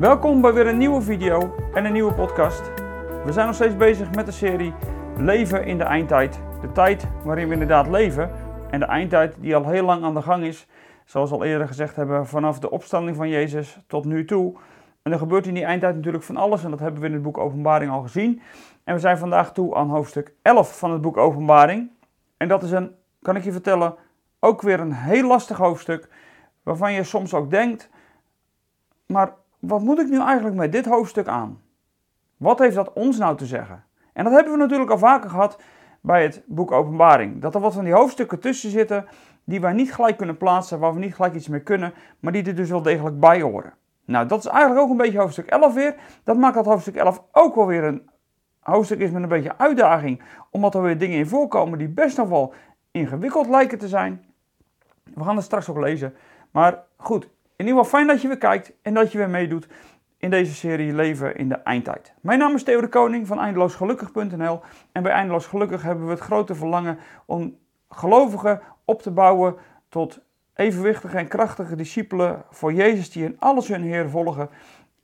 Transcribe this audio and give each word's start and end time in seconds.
Welkom 0.00 0.40
bij 0.40 0.52
weer 0.52 0.66
een 0.66 0.78
nieuwe 0.78 1.02
video 1.02 1.54
en 1.74 1.84
een 1.84 1.92
nieuwe 1.92 2.14
podcast. 2.14 2.60
We 3.24 3.32
zijn 3.32 3.46
nog 3.46 3.54
steeds 3.54 3.76
bezig 3.76 4.10
met 4.10 4.26
de 4.26 4.32
serie 4.32 4.74
Leven 5.16 5.64
in 5.64 5.78
de 5.78 5.84
eindtijd. 5.84 6.40
De 6.60 6.72
tijd 6.72 7.06
waarin 7.24 7.46
we 7.46 7.52
inderdaad 7.52 7.86
leven 7.86 8.30
en 8.70 8.80
de 8.80 8.86
eindtijd 8.86 9.34
die 9.38 9.56
al 9.56 9.68
heel 9.68 9.84
lang 9.84 10.04
aan 10.04 10.14
de 10.14 10.22
gang 10.22 10.44
is. 10.44 10.66
Zoals 11.04 11.30
we 11.30 11.36
al 11.36 11.44
eerder 11.44 11.66
gezegd 11.66 11.96
hebben, 11.96 12.26
vanaf 12.26 12.58
de 12.58 12.70
opstanding 12.70 13.16
van 13.16 13.28
Jezus 13.28 13.78
tot 13.86 14.04
nu 14.04 14.24
toe. 14.24 14.56
En 15.02 15.12
er 15.12 15.18
gebeurt 15.18 15.46
in 15.46 15.54
die 15.54 15.64
eindtijd 15.64 15.94
natuurlijk 15.94 16.24
van 16.24 16.36
alles 16.36 16.64
en 16.64 16.70
dat 16.70 16.80
hebben 16.80 17.00
we 17.00 17.06
in 17.06 17.12
het 17.12 17.22
boek 17.22 17.38
Openbaring 17.38 17.90
al 17.90 18.02
gezien. 18.02 18.42
En 18.84 18.94
we 18.94 19.00
zijn 19.00 19.18
vandaag 19.18 19.52
toe 19.52 19.74
aan 19.74 19.88
hoofdstuk 19.88 20.34
11 20.42 20.78
van 20.78 20.90
het 20.90 21.00
boek 21.00 21.16
Openbaring. 21.16 21.90
En 22.36 22.48
dat 22.48 22.62
is 22.62 22.70
een, 22.70 22.94
kan 23.22 23.36
ik 23.36 23.44
je 23.44 23.52
vertellen, 23.52 23.94
ook 24.38 24.62
weer 24.62 24.80
een 24.80 24.92
heel 24.92 25.26
lastig 25.26 25.56
hoofdstuk. 25.56 26.08
Waarvan 26.62 26.92
je 26.92 27.04
soms 27.04 27.34
ook 27.34 27.50
denkt, 27.50 27.90
maar 29.06 29.38
wat 29.60 29.82
moet 29.82 29.98
ik 29.98 30.08
nu 30.08 30.20
eigenlijk 30.20 30.56
met 30.56 30.72
dit 30.72 30.86
hoofdstuk 30.86 31.28
aan? 31.28 31.60
Wat 32.36 32.58
heeft 32.58 32.74
dat 32.74 32.92
ons 32.92 33.18
nou 33.18 33.36
te 33.36 33.46
zeggen? 33.46 33.84
En 34.12 34.24
dat 34.24 34.32
hebben 34.32 34.52
we 34.52 34.58
natuurlijk 34.58 34.90
al 34.90 34.98
vaker 34.98 35.30
gehad 35.30 35.58
bij 36.00 36.22
het 36.22 36.42
boek 36.46 36.72
Openbaring. 36.72 37.40
Dat 37.40 37.54
er 37.54 37.60
wat 37.60 37.74
van 37.74 37.84
die 37.84 37.92
hoofdstukken 37.92 38.40
tussen 38.40 38.70
zitten 38.70 39.06
die 39.44 39.60
wij 39.60 39.72
niet 39.72 39.94
gelijk 39.94 40.16
kunnen 40.16 40.36
plaatsen, 40.36 40.78
waar 40.78 40.94
we 40.94 41.00
niet 41.00 41.14
gelijk 41.14 41.34
iets 41.34 41.48
mee 41.48 41.62
kunnen, 41.62 41.92
maar 42.20 42.32
die 42.32 42.44
er 42.44 42.54
dus 42.54 42.70
wel 42.70 42.82
degelijk 42.82 43.20
bij 43.20 43.40
horen. 43.40 43.72
Nou, 44.04 44.26
dat 44.26 44.38
is 44.38 44.46
eigenlijk 44.46 44.80
ook 44.80 44.90
een 44.90 44.96
beetje 44.96 45.18
hoofdstuk 45.18 45.46
11 45.46 45.74
weer. 45.74 45.94
Dat 46.24 46.36
maakt 46.36 46.54
dat 46.54 46.66
hoofdstuk 46.66 46.96
11 46.96 47.22
ook 47.32 47.54
wel 47.54 47.66
weer 47.66 47.84
een 47.84 48.10
hoofdstuk 48.60 48.98
is 48.98 49.10
met 49.10 49.22
een 49.22 49.28
beetje 49.28 49.58
uitdaging, 49.58 50.22
omdat 50.50 50.74
er 50.74 50.82
weer 50.82 50.98
dingen 50.98 51.18
in 51.18 51.26
voorkomen 51.26 51.78
die 51.78 51.88
best 51.88 52.16
nog 52.16 52.28
wel 52.28 52.54
ingewikkeld 52.90 53.48
lijken 53.48 53.78
te 53.78 53.88
zijn. 53.88 54.24
We 55.14 55.24
gaan 55.24 55.36
het 55.36 55.44
straks 55.44 55.68
ook 55.68 55.78
lezen. 55.78 56.14
Maar 56.50 56.82
goed, 56.96 57.28
in 57.60 57.66
ieder 57.66 57.82
geval 57.84 57.98
fijn 57.98 58.06
dat 58.06 58.22
je 58.22 58.28
weer 58.28 58.38
kijkt 58.38 58.72
en 58.82 58.94
dat 58.94 59.12
je 59.12 59.18
weer 59.18 59.30
meedoet 59.30 59.68
in 60.18 60.30
deze 60.30 60.54
serie 60.54 60.94
Leven 60.94 61.36
in 61.36 61.48
de 61.48 61.54
Eindtijd. 61.54 62.14
Mijn 62.20 62.38
naam 62.38 62.54
is 62.54 62.62
Theo 62.62 62.80
de 62.80 62.88
Koning 62.88 63.26
van 63.26 63.40
eindeloosgelukkig.nl 63.40 64.60
en 64.92 65.02
bij 65.02 65.12
Eindeloos 65.12 65.46
Gelukkig 65.46 65.82
hebben 65.82 66.04
we 66.04 66.10
het 66.10 66.20
grote 66.20 66.54
verlangen 66.54 66.98
om 67.26 67.56
gelovigen 67.88 68.60
op 68.84 69.02
te 69.02 69.10
bouwen 69.10 69.56
tot 69.88 70.20
evenwichtige 70.54 71.16
en 71.16 71.28
krachtige 71.28 71.76
discipelen 71.76 72.44
voor 72.50 72.72
Jezus 72.72 73.10
die 73.10 73.24
in 73.24 73.36
alles 73.38 73.68
hun 73.68 73.82
Heer 73.82 74.10
volgen 74.10 74.48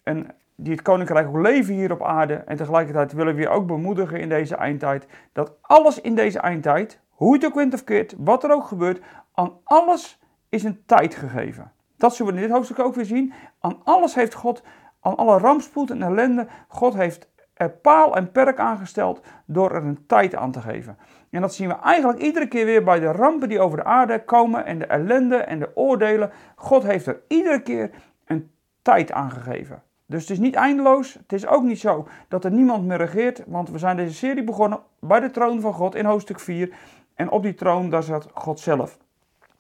en 0.03 0.27
die 0.55 0.73
het 0.73 0.83
koninkrijk 0.83 1.29
ook 1.29 1.37
leven 1.37 1.75
hier 1.75 1.93
op 1.93 2.03
aarde. 2.03 2.35
En 2.35 2.57
tegelijkertijd 2.57 3.13
willen 3.13 3.35
we 3.35 3.41
je 3.41 3.49
ook 3.49 3.67
bemoedigen 3.67 4.21
in 4.21 4.29
deze 4.29 4.57
eindtijd 4.57 5.07
dat 5.33 5.53
alles 5.61 6.01
in 6.01 6.15
deze 6.15 6.39
eindtijd, 6.39 7.01
hoe 7.11 7.35
het 7.35 7.45
ook 7.45 7.55
wint 7.55 7.75
of 7.75 7.85
keert, 7.85 8.15
wat 8.19 8.45
er 8.45 8.53
ook 8.53 8.67
gebeurt, 8.67 9.01
aan 9.35 9.53
alles 9.65 10.19
is 10.49 10.65
een 10.65 10.83
tijd 10.87 11.15
gegeven. 11.15 11.75
Dat 11.97 12.15
zullen 12.15 12.33
we 12.33 12.39
in 12.39 12.47
dit 12.47 12.57
hoofdstuk 12.57 12.79
ook 12.79 12.95
weer 12.95 13.05
zien. 13.05 13.33
Aan 13.61 13.81
alles 13.85 14.15
heeft 14.15 14.35
God, 14.35 14.63
aan 15.01 15.17
alle 15.17 15.39
rampspoed 15.39 15.91
en 15.91 16.03
ellende, 16.03 16.47
God 16.69 16.95
heeft 16.95 17.29
er 17.55 17.71
paal 17.71 18.17
en 18.17 18.33
perk 18.33 18.59
aangesteld 18.59 19.21
door 19.47 19.75
er 19.75 19.85
een 19.85 20.07
tijd 20.07 20.35
aan 20.35 20.51
te 20.51 20.61
geven. 20.61 20.99
En 21.31 21.41
dat 21.41 21.55
zien 21.55 21.69
we 21.69 21.75
eigenlijk 21.75 22.23
iedere 22.23 22.49
keer 22.49 22.65
weer 22.65 22.85
bij 22.85 23.01
de 23.01 23.13
rampen 23.13 23.49
die 23.49 23.61
over 23.61 23.79
de 23.79 23.85
aarde 23.85 24.25
komen 24.25 24.65
en 24.65 24.79
de 24.79 24.87
ellende 24.87 25.37
en 25.37 25.59
de 25.59 25.71
oordelen. 25.75 26.31
God 26.57 26.83
heeft 26.83 27.07
er 27.07 27.21
iedere 27.29 27.63
keer 27.63 27.91
een 28.25 28.51
tijd 28.83 29.13
aan 29.13 29.31
gegeven. 29.31 29.83
Dus 30.07 30.21
het 30.21 30.31
is 30.31 30.39
niet 30.39 30.55
eindeloos. 30.55 31.15
Het 31.15 31.33
is 31.33 31.47
ook 31.47 31.63
niet 31.63 31.81
zo 31.81 32.09
dat 32.29 32.45
er 32.45 32.51
niemand 32.51 32.87
meer 32.87 32.97
regeert. 32.97 33.43
Want 33.47 33.71
we 33.71 33.79
zijn 33.79 33.97
deze 33.97 34.15
serie 34.15 34.45
begonnen 34.45 34.81
bij 35.01 35.21
de 35.21 35.31
troon 35.31 35.61
van 35.61 35.73
God 35.73 35.95
in 35.95 36.05
hoofdstuk 36.05 36.41
4. 36.41 36.71
En 37.15 37.31
op 37.31 37.43
die 37.43 37.55
troon, 37.55 37.91
daar 37.91 38.03
zat 38.03 38.29
God 38.35 38.61
zelf. 38.61 38.99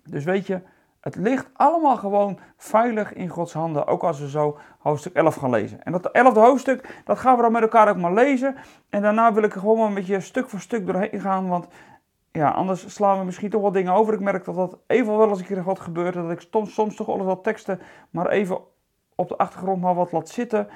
Dus 0.04 0.24
weet 0.24 0.46
je, 0.46 0.60
het 1.06 1.16
ligt 1.16 1.50
allemaal 1.52 1.96
gewoon 1.96 2.38
veilig 2.56 3.12
in 3.12 3.28
Gods 3.28 3.52
handen. 3.52 3.86
Ook 3.86 4.02
als 4.02 4.20
we 4.20 4.28
zo 4.28 4.58
hoofdstuk 4.78 5.14
11 5.14 5.34
gaan 5.34 5.50
lezen. 5.50 5.82
En 5.82 5.92
dat 5.92 6.08
11e 6.08 6.32
hoofdstuk, 6.32 7.02
dat 7.04 7.18
gaan 7.18 7.36
we 7.36 7.42
dan 7.42 7.52
met 7.52 7.62
elkaar 7.62 7.88
ook 7.88 7.96
maar 7.96 8.12
lezen. 8.12 8.56
En 8.88 9.02
daarna 9.02 9.32
wil 9.32 9.42
ik 9.42 9.54
er 9.54 9.60
gewoon 9.60 9.78
maar 9.78 9.86
een 9.86 9.94
beetje 9.94 10.20
stuk 10.20 10.48
voor 10.48 10.60
stuk 10.60 10.86
doorheen 10.86 11.20
gaan. 11.20 11.48
Want 11.48 11.68
ja, 12.32 12.50
anders 12.50 12.94
slaan 12.94 13.18
we 13.18 13.24
misschien 13.24 13.50
toch 13.50 13.62
wel 13.62 13.72
dingen 13.72 13.92
over. 13.92 14.14
Ik 14.14 14.20
merk 14.20 14.44
dat 14.44 14.54
dat 14.54 14.78
even 14.86 15.16
wel 15.16 15.28
eens 15.28 15.38
een 15.38 15.46
keer 15.46 15.62
wat 15.62 15.80
gebeurt. 15.80 16.14
Dat 16.14 16.30
ik 16.30 16.46
soms, 16.50 16.74
soms 16.74 16.96
toch 16.96 17.08
eens 17.08 17.24
wat 17.24 17.44
teksten 17.44 17.80
maar 18.10 18.28
even 18.28 18.58
op 19.14 19.28
de 19.28 19.36
achtergrond 19.36 19.80
maar 19.82 19.94
wat 19.94 20.12
laat 20.12 20.28
zitten. 20.28 20.68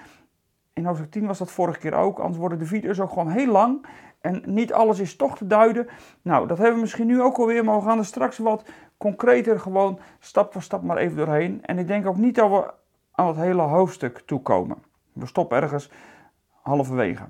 In 0.72 0.84
hoofdstuk 0.84 1.10
10 1.10 1.26
was 1.26 1.38
dat 1.38 1.50
vorige 1.50 1.78
keer 1.78 1.94
ook. 1.94 2.18
Anders 2.18 2.38
worden 2.38 2.58
de 2.58 2.66
video's 2.66 3.00
ook 3.00 3.08
gewoon 3.08 3.30
heel 3.30 3.50
lang. 3.52 3.86
En 4.20 4.42
niet 4.46 4.72
alles 4.72 4.98
is 4.98 5.16
toch 5.16 5.36
te 5.36 5.46
duiden. 5.46 5.88
Nou, 6.22 6.46
dat 6.46 6.56
hebben 6.58 6.74
we 6.74 6.80
misschien 6.80 7.06
nu 7.06 7.22
ook 7.22 7.38
alweer. 7.38 7.64
Maar 7.64 7.76
we 7.76 7.84
gaan 7.84 7.98
er 7.98 8.04
straks 8.04 8.38
wat 8.38 8.64
concreter 8.96 9.60
gewoon 9.60 9.98
stap 10.18 10.52
voor 10.52 10.62
stap 10.62 10.82
maar 10.82 10.96
even 10.96 11.16
doorheen. 11.16 11.64
En 11.64 11.78
ik 11.78 11.86
denk 11.86 12.06
ook 12.06 12.16
niet 12.16 12.34
dat 12.34 12.50
we 12.50 12.72
aan 13.12 13.26
het 13.26 13.36
hele 13.36 13.62
hoofdstuk 13.62 14.22
toekomen. 14.26 14.76
We 15.12 15.26
stoppen 15.26 15.62
ergens 15.62 15.90
halverwege. 16.62 17.24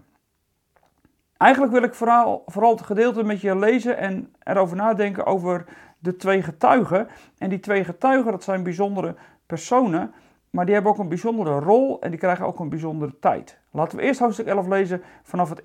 Eigenlijk 1.36 1.72
wil 1.72 1.82
ik 1.82 1.94
vooral, 1.94 2.42
vooral 2.46 2.70
het 2.70 2.82
gedeelte 2.82 3.22
met 3.22 3.40
je 3.40 3.56
lezen 3.56 3.96
en 3.96 4.34
erover 4.42 4.76
nadenken 4.76 5.26
over 5.26 5.64
de 5.98 6.16
twee 6.16 6.42
getuigen. 6.42 7.08
En 7.38 7.48
die 7.48 7.60
twee 7.60 7.84
getuigen, 7.84 8.30
dat 8.32 8.42
zijn 8.42 8.62
bijzondere 8.62 9.14
personen. 9.46 10.14
Maar 10.50 10.64
die 10.64 10.74
hebben 10.74 10.92
ook 10.92 10.98
een 10.98 11.08
bijzondere 11.08 11.58
rol 11.58 12.00
en 12.00 12.10
die 12.10 12.18
krijgen 12.18 12.46
ook 12.46 12.58
een 12.58 12.68
bijzondere 12.68 13.18
tijd. 13.20 13.58
Laten 13.70 13.98
we 13.98 14.04
eerst 14.04 14.20
hoofdstuk 14.20 14.46
11 14.46 14.66
lezen 14.66 15.02
vanaf 15.22 15.48
het 15.48 15.60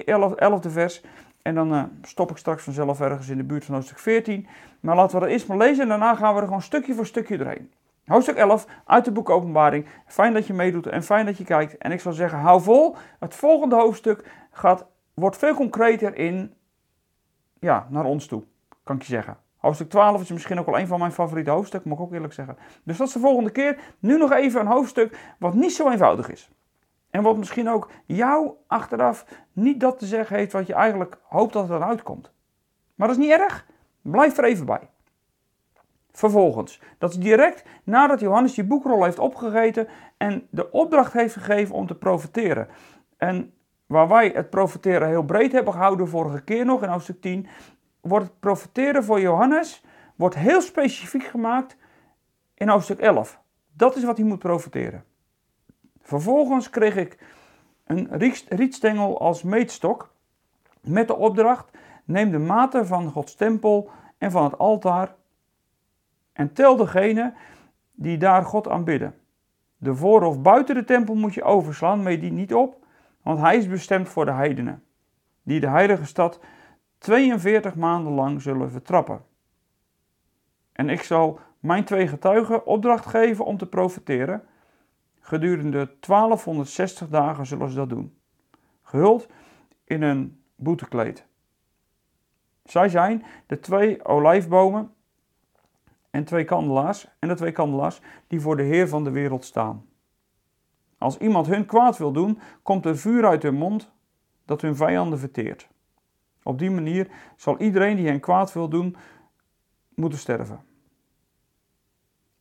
11e 0.65 0.71
vers. 0.71 1.03
En 1.41 1.55
dan 1.55 1.73
uh, 1.73 1.83
stop 2.01 2.31
ik 2.31 2.37
straks 2.37 2.63
vanzelf 2.63 3.01
ergens 3.01 3.29
in 3.29 3.37
de 3.37 3.43
buurt 3.43 3.65
van 3.65 3.75
hoofdstuk 3.75 3.99
14. 3.99 4.47
Maar 4.79 4.95
laten 4.95 5.15
we 5.15 5.21
dat 5.21 5.31
eerst 5.31 5.47
maar 5.47 5.57
lezen 5.57 5.83
en 5.83 5.89
daarna 5.89 6.15
gaan 6.15 6.33
we 6.33 6.39
er 6.39 6.45
gewoon 6.45 6.61
stukje 6.61 6.93
voor 6.93 7.05
stukje 7.05 7.37
doorheen. 7.37 7.71
Hoofdstuk 8.05 8.35
11 8.35 8.67
uit 8.85 9.05
de 9.05 9.11
boek 9.11 9.29
Openbaring. 9.29 9.85
Fijn 10.05 10.33
dat 10.33 10.47
je 10.47 10.53
meedoet 10.53 10.87
en 10.87 11.03
fijn 11.03 11.25
dat 11.25 11.37
je 11.37 11.43
kijkt. 11.43 11.77
En 11.77 11.91
ik 11.91 11.99
zou 11.99 12.15
zeggen, 12.15 12.39
hou 12.39 12.61
vol. 12.61 12.95
Het 13.19 13.35
volgende 13.35 13.75
hoofdstuk 13.75 14.31
gaat, 14.51 14.85
wordt 15.13 15.37
veel 15.37 15.53
concreter 15.53 16.15
in, 16.15 16.53
ja, 17.59 17.87
naar 17.89 18.05
ons 18.05 18.25
toe, 18.25 18.43
kan 18.83 18.95
ik 18.95 19.01
je 19.01 19.07
zeggen. 19.07 19.37
Hoofdstuk 19.65 19.89
12 19.89 20.21
is 20.21 20.31
misschien 20.31 20.59
ook 20.59 20.65
wel 20.65 20.79
een 20.79 20.87
van 20.87 20.99
mijn 20.99 21.11
favoriete 21.11 21.49
hoofdstukken, 21.49 21.89
moet 21.89 21.99
ik 21.99 22.05
ook 22.05 22.13
eerlijk 22.13 22.33
zeggen. 22.33 22.57
Dus 22.83 22.97
dat 22.97 23.07
is 23.07 23.13
de 23.13 23.19
volgende 23.19 23.49
keer. 23.49 23.79
Nu 23.99 24.17
nog 24.17 24.31
even 24.31 24.59
een 24.59 24.67
hoofdstuk 24.67 25.35
wat 25.39 25.53
niet 25.53 25.73
zo 25.73 25.89
eenvoudig 25.89 26.31
is. 26.31 26.51
En 27.09 27.23
wat 27.23 27.37
misschien 27.37 27.69
ook 27.69 27.89
jou 28.05 28.51
achteraf 28.67 29.25
niet 29.53 29.79
dat 29.79 29.99
te 29.99 30.05
zeggen 30.05 30.37
heeft 30.37 30.51
wat 30.51 30.67
je 30.67 30.73
eigenlijk 30.73 31.17
hoopt 31.23 31.53
dat 31.53 31.63
er 31.63 31.79
dan 31.79 31.87
uitkomt. 31.87 32.31
Maar 32.95 33.07
dat 33.07 33.17
is 33.17 33.23
niet 33.23 33.31
erg. 33.31 33.65
Blijf 34.01 34.37
er 34.37 34.43
even 34.43 34.65
bij. 34.65 34.89
Vervolgens, 36.11 36.81
dat 36.97 37.09
is 37.11 37.17
direct 37.17 37.63
nadat 37.83 38.19
Johannes 38.19 38.53
die 38.53 38.63
boekrol 38.63 39.03
heeft 39.03 39.19
opgegeten 39.19 39.87
en 40.17 40.47
de 40.49 40.71
opdracht 40.71 41.13
heeft 41.13 41.33
gegeven 41.33 41.75
om 41.75 41.87
te 41.87 41.95
profiteren. 41.95 42.67
En 43.17 43.53
waar 43.85 44.07
wij 44.07 44.31
het 44.35 44.49
profiteren 44.49 45.07
heel 45.07 45.23
breed 45.23 45.51
hebben 45.51 45.73
gehouden 45.73 46.07
vorige 46.07 46.43
keer 46.43 46.65
nog 46.65 46.83
in 46.83 46.89
hoofdstuk 46.89 47.21
10, 47.21 47.47
wordt 48.07 48.25
het 48.25 48.39
profeteren 48.39 49.03
voor 49.03 49.19
Johannes 49.19 49.83
wordt 50.15 50.35
heel 50.35 50.61
specifiek 50.61 51.23
gemaakt 51.23 51.77
in 52.53 52.69
hoofdstuk 52.69 52.99
11. 52.99 53.39
Dat 53.73 53.95
is 53.95 54.03
wat 54.03 54.17
hij 54.17 54.25
moet 54.25 54.39
profeteren. 54.39 55.03
Vervolgens 56.01 56.69
kreeg 56.69 56.95
ik 56.95 57.17
een 57.85 58.07
rietstengel 58.49 59.19
als 59.19 59.43
meetstok 59.43 60.13
met 60.81 61.07
de 61.07 61.15
opdracht: 61.15 61.71
neem 62.03 62.31
de 62.31 62.39
maten 62.39 62.87
van 62.87 63.11
Gods 63.11 63.35
tempel 63.35 63.89
en 64.17 64.31
van 64.31 64.43
het 64.43 64.57
altaar 64.57 65.15
en 66.33 66.53
tel 66.53 66.75
degene 66.75 67.33
die 67.93 68.17
daar 68.17 68.43
God 68.43 68.67
aanbidden. 68.67 69.15
De 69.77 69.95
voor 69.95 70.23
of 70.23 70.41
buiten 70.41 70.75
de 70.75 70.83
tempel 70.83 71.15
moet 71.15 71.33
je 71.33 71.43
overslaan, 71.43 72.03
mee 72.03 72.19
die 72.19 72.31
niet 72.31 72.53
op, 72.53 72.85
want 73.21 73.39
hij 73.39 73.57
is 73.57 73.67
bestemd 73.67 74.09
voor 74.09 74.25
de 74.25 74.31
heidenen, 74.31 74.83
die 75.43 75.59
de 75.59 75.69
heilige 75.69 76.05
stad 76.05 76.39
42 77.05 77.75
maanden 77.75 78.13
lang 78.13 78.41
zullen 78.41 78.71
vertrappen. 78.71 79.21
En 80.71 80.89
ik 80.89 81.01
zal 81.01 81.39
mijn 81.59 81.83
twee 81.83 82.07
getuigen 82.07 82.65
opdracht 82.65 83.05
geven 83.05 83.45
om 83.45 83.57
te 83.57 83.65
profiteren. 83.65 84.43
Gedurende 85.19 85.95
1260 85.99 87.09
dagen 87.09 87.45
zullen 87.45 87.69
ze 87.69 87.75
dat 87.75 87.89
doen. 87.89 88.17
Gehuld 88.81 89.27
in 89.83 90.01
een 90.01 90.41
boetekleed. 90.55 91.25
Zij 92.63 92.89
zijn 92.89 93.23
de 93.47 93.59
twee 93.59 94.05
olijfbomen 94.05 94.93
en 96.09 96.23
twee 96.23 96.43
kandelaars 96.43 97.07
en 97.19 97.27
de 97.27 97.35
twee 97.35 97.51
kandelaars 97.51 98.01
die 98.27 98.41
voor 98.41 98.57
de 98.57 98.63
Heer 98.63 98.87
van 98.87 99.03
de 99.03 99.11
wereld 99.11 99.45
staan. 99.45 99.85
Als 100.97 101.17
iemand 101.17 101.47
hun 101.47 101.65
kwaad 101.65 101.97
wil 101.97 102.11
doen, 102.11 102.39
komt 102.63 102.85
er 102.85 102.97
vuur 102.97 103.25
uit 103.25 103.43
hun 103.43 103.55
mond 103.55 103.91
dat 104.45 104.61
hun 104.61 104.75
vijanden 104.75 105.19
verteert. 105.19 105.73
Op 106.47 106.59
die 106.59 106.71
manier 106.71 107.07
zal 107.35 107.57
iedereen 107.57 107.95
die 107.95 108.07
hen 108.07 108.19
kwaad 108.19 108.53
wil 108.53 108.69
doen, 108.69 108.95
moeten 109.95 110.19
sterven. 110.19 110.59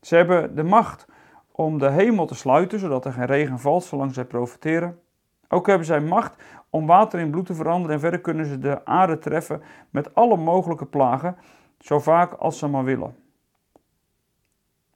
Ze 0.00 0.16
hebben 0.16 0.54
de 0.54 0.62
macht 0.62 1.06
om 1.52 1.78
de 1.78 1.90
hemel 1.90 2.26
te 2.26 2.34
sluiten, 2.34 2.78
zodat 2.78 3.04
er 3.04 3.12
geen 3.12 3.26
regen 3.26 3.58
valt 3.58 3.84
zolang 3.84 4.14
zij 4.14 4.24
profiteren. 4.24 5.00
Ook 5.48 5.66
hebben 5.66 5.86
zij 5.86 6.00
macht 6.00 6.42
om 6.70 6.86
water 6.86 7.20
in 7.20 7.30
bloed 7.30 7.46
te 7.46 7.54
veranderen 7.54 7.94
en 7.94 8.00
verder 8.00 8.20
kunnen 8.20 8.46
ze 8.46 8.58
de 8.58 8.84
aarde 8.84 9.18
treffen 9.18 9.62
met 9.90 10.14
alle 10.14 10.36
mogelijke 10.36 10.86
plagen, 10.86 11.36
zo 11.78 12.00
vaak 12.00 12.32
als 12.32 12.58
ze 12.58 12.68
maar 12.68 12.84
willen. 12.84 13.16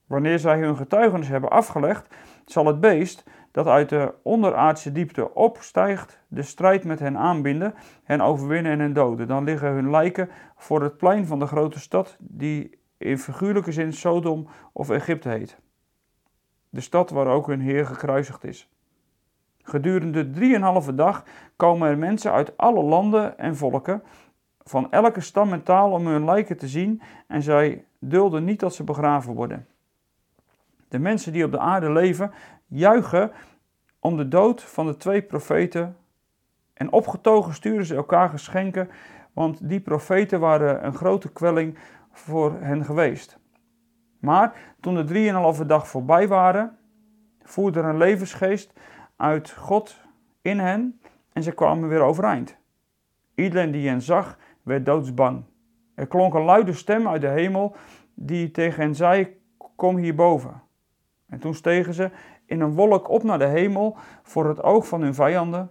Wanneer 0.06 0.38
zij 0.38 0.58
hun 0.58 0.76
getuigenis 0.76 1.28
hebben 1.28 1.50
afgelegd, 1.50 2.14
zal 2.44 2.66
het 2.66 2.80
beest 2.80 3.24
dat 3.58 3.66
uit 3.66 3.88
de 3.88 4.14
onderaardse 4.22 4.92
diepte 4.92 5.34
opstijgt, 5.34 6.18
de 6.28 6.42
strijd 6.42 6.84
met 6.84 6.98
hen 6.98 7.16
aanbinden, 7.16 7.74
hen 8.04 8.20
overwinnen 8.20 8.72
en 8.72 8.78
hen 8.78 8.92
doden. 8.92 9.28
Dan 9.28 9.44
liggen 9.44 9.72
hun 9.72 9.90
lijken 9.90 10.28
voor 10.56 10.82
het 10.82 10.96
plein 10.96 11.26
van 11.26 11.38
de 11.38 11.46
grote 11.46 11.80
stad, 11.80 12.16
die 12.18 12.78
in 12.98 13.18
figuurlijke 13.18 13.72
zin 13.72 13.92
Sodom 13.92 14.48
of 14.72 14.90
Egypte 14.90 15.28
heet. 15.28 15.58
De 16.70 16.80
stad 16.80 17.10
waar 17.10 17.26
ook 17.26 17.46
hun 17.46 17.60
Heer 17.60 17.86
gekruisigd 17.86 18.44
is. 18.44 18.70
Gedurende 19.62 20.30
drieënhalve 20.30 20.94
dag 20.94 21.24
komen 21.56 21.88
er 21.88 21.98
mensen 21.98 22.32
uit 22.32 22.56
alle 22.56 22.82
landen 22.82 23.38
en 23.38 23.56
volken, 23.56 24.02
van 24.62 24.92
elke 24.92 25.20
stam 25.20 25.52
en 25.52 25.62
taal, 25.62 25.92
om 25.92 26.06
hun 26.06 26.24
lijken 26.24 26.56
te 26.56 26.68
zien, 26.68 27.02
en 27.26 27.42
zij 27.42 27.84
dulden 27.98 28.44
niet 28.44 28.60
dat 28.60 28.74
ze 28.74 28.84
begraven 28.84 29.34
worden. 29.34 29.66
De 30.88 30.98
mensen 30.98 31.32
die 31.32 31.44
op 31.44 31.50
de 31.50 31.58
aarde 31.58 31.92
leven, 31.92 32.32
juichen 32.68 33.30
om 34.00 34.16
de 34.16 34.28
dood 34.28 34.62
van 34.62 34.86
de 34.86 34.96
twee 34.96 35.22
profeten. 35.22 35.96
En 36.74 36.92
opgetogen 36.92 37.54
sturen 37.54 37.86
ze 37.86 37.94
elkaar 37.94 38.28
geschenken, 38.28 38.90
want 39.32 39.68
die 39.68 39.80
profeten 39.80 40.40
waren 40.40 40.86
een 40.86 40.94
grote 40.94 41.32
kwelling 41.32 41.78
voor 42.12 42.52
hen 42.60 42.84
geweest. 42.84 43.38
Maar 44.18 44.74
toen 44.80 44.94
de 44.94 45.04
drieënhalve 45.04 45.66
dag 45.66 45.88
voorbij 45.88 46.28
waren, 46.28 46.78
voerde 47.42 47.80
er 47.80 47.84
een 47.84 47.96
levensgeest 47.96 48.72
uit 49.16 49.50
God 49.50 50.00
in 50.42 50.58
hen 50.58 51.00
en 51.32 51.42
ze 51.42 51.52
kwamen 51.52 51.88
weer 51.88 52.00
overeind. 52.00 52.56
Iedereen 53.34 53.70
die 53.70 53.88
hen 53.88 54.02
zag, 54.02 54.38
werd 54.62 54.86
doodsbang. 54.86 55.44
Er 55.94 56.06
klonk 56.06 56.34
een 56.34 56.42
luide 56.42 56.72
stem 56.72 57.08
uit 57.08 57.20
de 57.20 57.28
hemel 57.28 57.76
die 58.14 58.50
tegen 58.50 58.82
hen 58.82 58.94
zei: 58.94 59.40
Kom 59.76 59.96
hierboven. 59.96 60.62
En 61.26 61.38
toen 61.38 61.54
stegen 61.54 61.94
ze 61.94 62.10
in 62.48 62.60
een 62.60 62.74
wolk 62.74 63.08
op 63.08 63.22
naar 63.22 63.38
de 63.38 63.46
hemel 63.46 63.96
voor 64.22 64.48
het 64.48 64.62
oog 64.62 64.88
van 64.88 65.02
hun 65.02 65.14
vijanden. 65.14 65.70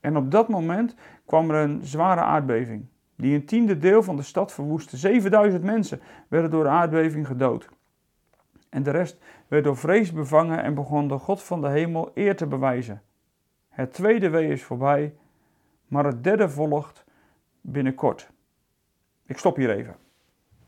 En 0.00 0.16
op 0.16 0.30
dat 0.30 0.48
moment 0.48 0.94
kwam 1.26 1.50
er 1.50 1.56
een 1.56 1.84
zware 1.84 2.20
aardbeving, 2.20 2.86
die 3.16 3.34
een 3.34 3.46
tiende 3.46 3.78
deel 3.78 4.02
van 4.02 4.16
de 4.16 4.22
stad 4.22 4.52
verwoestte. 4.52 4.96
7000 4.96 5.62
mensen 5.62 6.00
werden 6.28 6.50
door 6.50 6.62
de 6.62 6.68
aardbeving 6.68 7.26
gedood. 7.26 7.68
En 8.68 8.82
de 8.82 8.90
rest 8.90 9.18
werd 9.48 9.64
door 9.64 9.76
vrees 9.76 10.12
bevangen 10.12 10.62
en 10.62 10.74
begon 10.74 11.08
de 11.08 11.18
God 11.18 11.42
van 11.42 11.60
de 11.60 11.68
hemel 11.68 12.10
eer 12.14 12.36
te 12.36 12.46
bewijzen. 12.46 13.02
Het 13.68 13.92
tweede 13.92 14.30
wee 14.30 14.48
is 14.48 14.62
voorbij, 14.62 15.14
maar 15.86 16.04
het 16.04 16.24
derde 16.24 16.48
volgt 16.48 17.04
binnenkort. 17.60 18.30
Ik 19.26 19.38
stop 19.38 19.56
hier 19.56 19.70
even. 19.70 19.96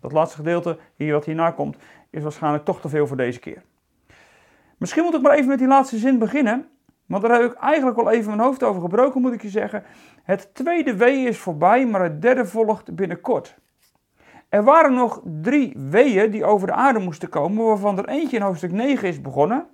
Dat 0.01 0.13
laatste 0.13 0.37
gedeelte, 0.37 0.79
hier 0.95 1.13
wat 1.13 1.25
hierna 1.25 1.51
komt, 1.51 1.77
is 2.11 2.23
waarschijnlijk 2.23 2.65
toch 2.65 2.81
te 2.81 2.89
veel 2.89 3.07
voor 3.07 3.17
deze 3.17 3.39
keer. 3.39 3.63
Misschien 4.79 5.05
moet 5.05 5.15
ik 5.15 5.23
maar 5.23 5.35
even 5.35 5.49
met 5.49 5.59
die 5.59 5.67
laatste 5.67 5.99
zin 5.99 6.19
beginnen. 6.19 6.69
Want 7.07 7.23
daar 7.23 7.41
heb 7.41 7.53
ik 7.53 7.59
eigenlijk 7.59 7.99
al 7.99 8.11
even 8.11 8.27
mijn 8.27 8.47
hoofd 8.49 8.63
over 8.63 8.83
gebroken, 8.83 9.21
moet 9.21 9.33
ik 9.33 9.43
je 9.43 9.49
zeggen. 9.49 9.85
Het 10.23 10.55
tweede 10.55 10.97
wee 10.97 11.27
is 11.27 11.39
voorbij, 11.39 11.87
maar 11.87 12.03
het 12.03 12.23
derde 12.23 12.47
volgt 12.47 12.95
binnenkort. 12.95 13.57
Er 14.49 14.65
waren 14.65 14.95
nog 14.95 15.23
drie 15.25 15.73
weeën 15.77 16.31
die 16.31 16.45
over 16.45 16.67
de 16.67 16.73
aarde 16.73 16.99
moesten 16.99 17.29
komen, 17.29 17.65
waarvan 17.65 17.99
er 17.99 18.09
eentje 18.09 18.37
in 18.37 18.43
hoofdstuk 18.43 18.73
9 18.73 19.09
is 19.09 19.21
begonnen. 19.21 19.67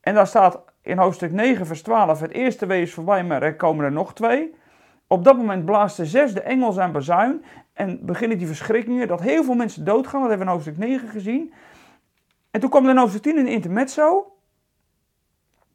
En 0.00 0.14
daar 0.14 0.26
staat 0.26 0.60
in 0.82 0.98
hoofdstuk 0.98 1.32
9, 1.32 1.66
vers 1.66 1.82
12: 1.82 2.20
Het 2.20 2.30
eerste 2.30 2.66
wee 2.66 2.82
is 2.82 2.94
voorbij, 2.94 3.24
maar 3.24 3.42
er 3.42 3.56
komen 3.56 3.84
er 3.84 3.92
nog 3.92 4.14
twee. 4.14 4.54
Op 5.06 5.24
dat 5.24 5.36
moment 5.36 5.64
blaast 5.64 5.96
de 5.96 6.06
zesde 6.06 6.40
engel 6.40 6.72
zijn 6.72 6.92
bazuin 6.92 7.44
en 7.72 7.98
beginnen 8.06 8.38
die 8.38 8.46
verschrikkingen 8.46 9.08
dat 9.08 9.20
heel 9.20 9.44
veel 9.44 9.54
mensen 9.54 9.84
doodgaan. 9.84 10.20
Dat 10.20 10.28
hebben 10.28 10.46
we 10.46 10.52
in 10.52 10.58
hoofdstuk 10.58 10.78
9 10.78 11.08
gezien. 11.08 11.52
En 12.50 12.60
toen 12.60 12.70
kwam 12.70 12.86
er 12.86 12.98
hoofdstuk 12.98 13.22
10 13.22 13.38
een 13.38 13.46
intermezzo 13.46 14.32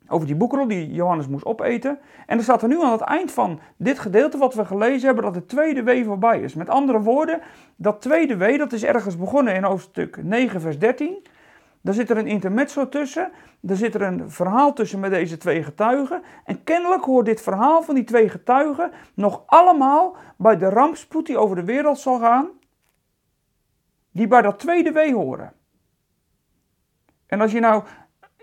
over 0.08 0.28
die 0.28 0.36
boekrol 0.36 0.68
die 0.68 0.94
Johannes 0.94 1.28
moest 1.28 1.46
opeten. 1.46 2.00
En 2.25 2.38
er 2.38 2.44
staat 2.44 2.62
er 2.62 2.68
nu 2.68 2.84
aan 2.84 2.92
het 2.92 3.02
eind 3.02 3.31
van 3.31 3.60
dit 3.78 4.00
gedeelte 4.00 4.38
wat 4.38 4.54
we 4.54 4.66
gelezen 4.66 5.06
hebben 5.06 5.24
dat 5.24 5.36
het 5.36 5.48
tweede 5.48 5.84
wee 5.84 6.06
voorbij 6.06 6.42
is. 6.42 6.54
Met 6.54 6.70
andere 6.70 7.02
woorden, 7.02 7.42
dat 7.75 8.02
tweede 8.02 8.38
wee 8.38 8.58
dat 8.58 8.74
is 8.74 8.84
ergens 8.84 9.18
begonnen 9.18 9.56
in 9.56 9.64
hoofdstuk 9.64 10.24
9 10.24 10.62
vers 10.62 10.80
13. 10.80 11.25
Daar 11.81 11.94
zit 11.94 12.10
er 12.10 12.18
een 12.18 12.28
intermezzo 12.28 12.90
tussen. 12.90 13.31
Er 13.68 13.75
zit 13.75 13.96
er 13.96 14.02
een 14.02 14.31
verhaal 14.31 14.74
tussen 14.74 15.00
met 15.00 15.12
deze 15.12 15.38
twee 15.38 15.64
getuigen. 15.64 16.22
En 16.46 16.64
kennelijk 16.64 17.04
hoort 17.04 17.25
dit 17.25 17.42
verhaal 17.42 17.81
van 17.81 17.96
die 17.96 18.04
twee 18.04 18.30
getuigen 18.30 18.92
nog 19.14 19.44
allemaal 19.46 20.16
bij 20.38 20.58
de 20.58 20.70
rampspoed 20.70 21.25
die 21.25 21.38
over 21.38 21.56
de 21.56 21.64
wereld 21.64 22.00
zal 22.00 22.20
gaan. 22.20 22.48
Die 24.12 24.28
bij 24.28 24.42
dat 24.42 24.60
tweede 24.60 24.92
wee 24.92 25.14
horen. 25.14 25.54
En 27.34 27.42
als 27.42 27.52
je 27.52 27.60
nou 27.60 27.84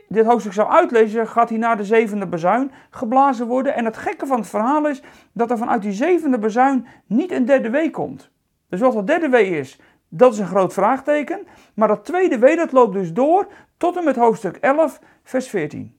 dit 0.08 0.26
hoofdstuk 0.26 0.52
zou 0.52 0.68
uitlezen, 0.68 1.26
gaat 1.26 1.48
hij 1.48 1.58
naar 1.58 1.76
de 1.76 1.84
zevende 1.84 2.26
bezuin 2.26 2.72
geblazen 2.90 3.46
worden. 3.46 3.74
En 3.74 3.84
het 3.84 3.96
gekke 3.96 4.26
van 4.26 4.38
het 4.38 4.48
verhaal 4.48 4.88
is 4.88 5.02
dat 5.32 5.50
er 5.50 5.58
vanuit 5.58 5.82
die 5.82 5.92
zevende 5.92 6.38
bezuin 6.38 6.86
niet 7.06 7.32
een 7.32 7.44
derde 7.44 7.70
wee 7.70 7.90
komt. 7.90 8.30
Dus 8.68 8.80
wat 8.80 8.92
dat 8.92 9.06
derde 9.06 9.28
wee 9.28 9.58
is, 9.58 9.80
dat 10.08 10.32
is 10.32 10.38
een 10.38 10.46
groot 10.46 10.72
vraagteken. 10.72 11.46
Maar 11.74 11.88
dat 11.88 12.04
tweede 12.04 12.38
wee, 12.38 12.56
dat 12.56 12.72
loopt 12.72 12.92
dus 12.92 13.12
door 13.12 13.46
tot 13.76 13.96
en 13.96 14.04
met 14.04 14.16
hoofdstuk 14.16 14.56
11, 14.56 15.00
vers 15.22 15.48
14. 15.48 15.96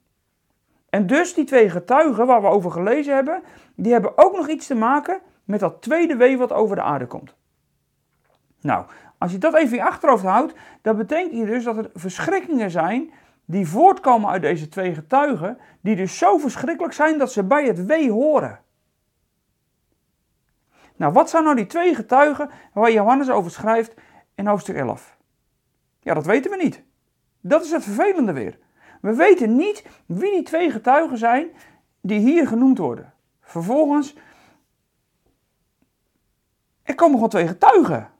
En 0.90 1.08
dus 1.08 1.34
die 1.34 1.46
twee 1.46 1.70
getuigen 1.70 2.26
waar 2.26 2.42
we 2.42 2.48
over 2.48 2.72
gelezen 2.72 3.16
hebben, 3.16 3.44
die 3.76 3.92
hebben 3.92 4.18
ook 4.18 4.36
nog 4.36 4.48
iets 4.48 4.68
te 4.68 4.76
maken 4.76 5.20
met 5.44 5.60
dat 5.60 5.82
tweede 5.82 6.16
wee 6.16 6.38
wat 6.38 6.52
over 6.52 6.76
de 6.76 6.82
aarde 6.82 7.08
komt. 7.08 7.36
Nou, 8.62 8.86
als 9.21 9.31
je 9.31 9.38
dat 9.38 9.53
even 9.53 9.77
in 9.77 9.83
je 9.83 9.89
achterhoofd 9.89 10.23
houdt, 10.23 10.53
dan 10.81 10.97
betekent 10.97 11.31
hier 11.31 11.45
dus 11.45 11.63
dat 11.63 11.77
er 11.77 11.89
verschrikkingen 11.94 12.71
zijn 12.71 13.12
die 13.45 13.68
voortkomen 13.68 14.29
uit 14.29 14.41
deze 14.41 14.69
twee 14.69 14.94
getuigen, 14.94 15.57
die 15.81 15.95
dus 15.95 16.18
zo 16.18 16.38
verschrikkelijk 16.38 16.94
zijn 16.94 17.18
dat 17.18 17.31
ze 17.31 17.44
bij 17.44 17.65
het 17.65 17.85
wee 17.85 18.12
horen. 18.12 18.59
Nou, 20.95 21.13
wat 21.13 21.29
zijn 21.29 21.44
nou 21.44 21.56
die 21.56 21.65
twee 21.65 21.95
getuigen 21.95 22.50
waar 22.73 22.91
Johannes 22.91 23.29
over 23.29 23.51
schrijft 23.51 23.94
in 24.35 24.47
hoofdstuk 24.47 24.75
11? 24.75 25.18
Ja, 26.00 26.13
dat 26.13 26.25
weten 26.25 26.51
we 26.51 26.57
niet. 26.57 26.83
Dat 27.41 27.63
is 27.63 27.71
het 27.71 27.83
vervelende 27.83 28.33
weer. 28.33 28.59
We 29.01 29.15
weten 29.15 29.56
niet 29.56 29.85
wie 30.06 30.31
die 30.31 30.44
twee 30.44 30.71
getuigen 30.71 31.18
zijn 31.18 31.47
die 32.01 32.19
hier 32.19 32.47
genoemd 32.47 32.77
worden. 32.77 33.13
Vervolgens, 33.41 34.16
er 36.83 36.95
komen 36.95 37.16
gewoon 37.16 37.30
twee 37.30 37.47
getuigen. 37.47 38.19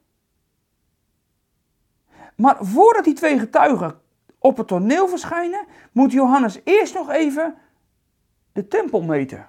Maar 2.42 2.58
voordat 2.60 3.04
die 3.04 3.14
twee 3.14 3.40
getuigen 3.40 4.00
op 4.40 4.58
het 4.58 4.68
toneel 4.68 5.08
verschijnen, 5.08 5.66
moet 5.92 6.12
Johannes 6.12 6.60
eerst 6.64 6.94
nog 6.94 7.10
even 7.10 7.56
de 8.52 8.68
tempel 8.68 9.02
meten. 9.02 9.48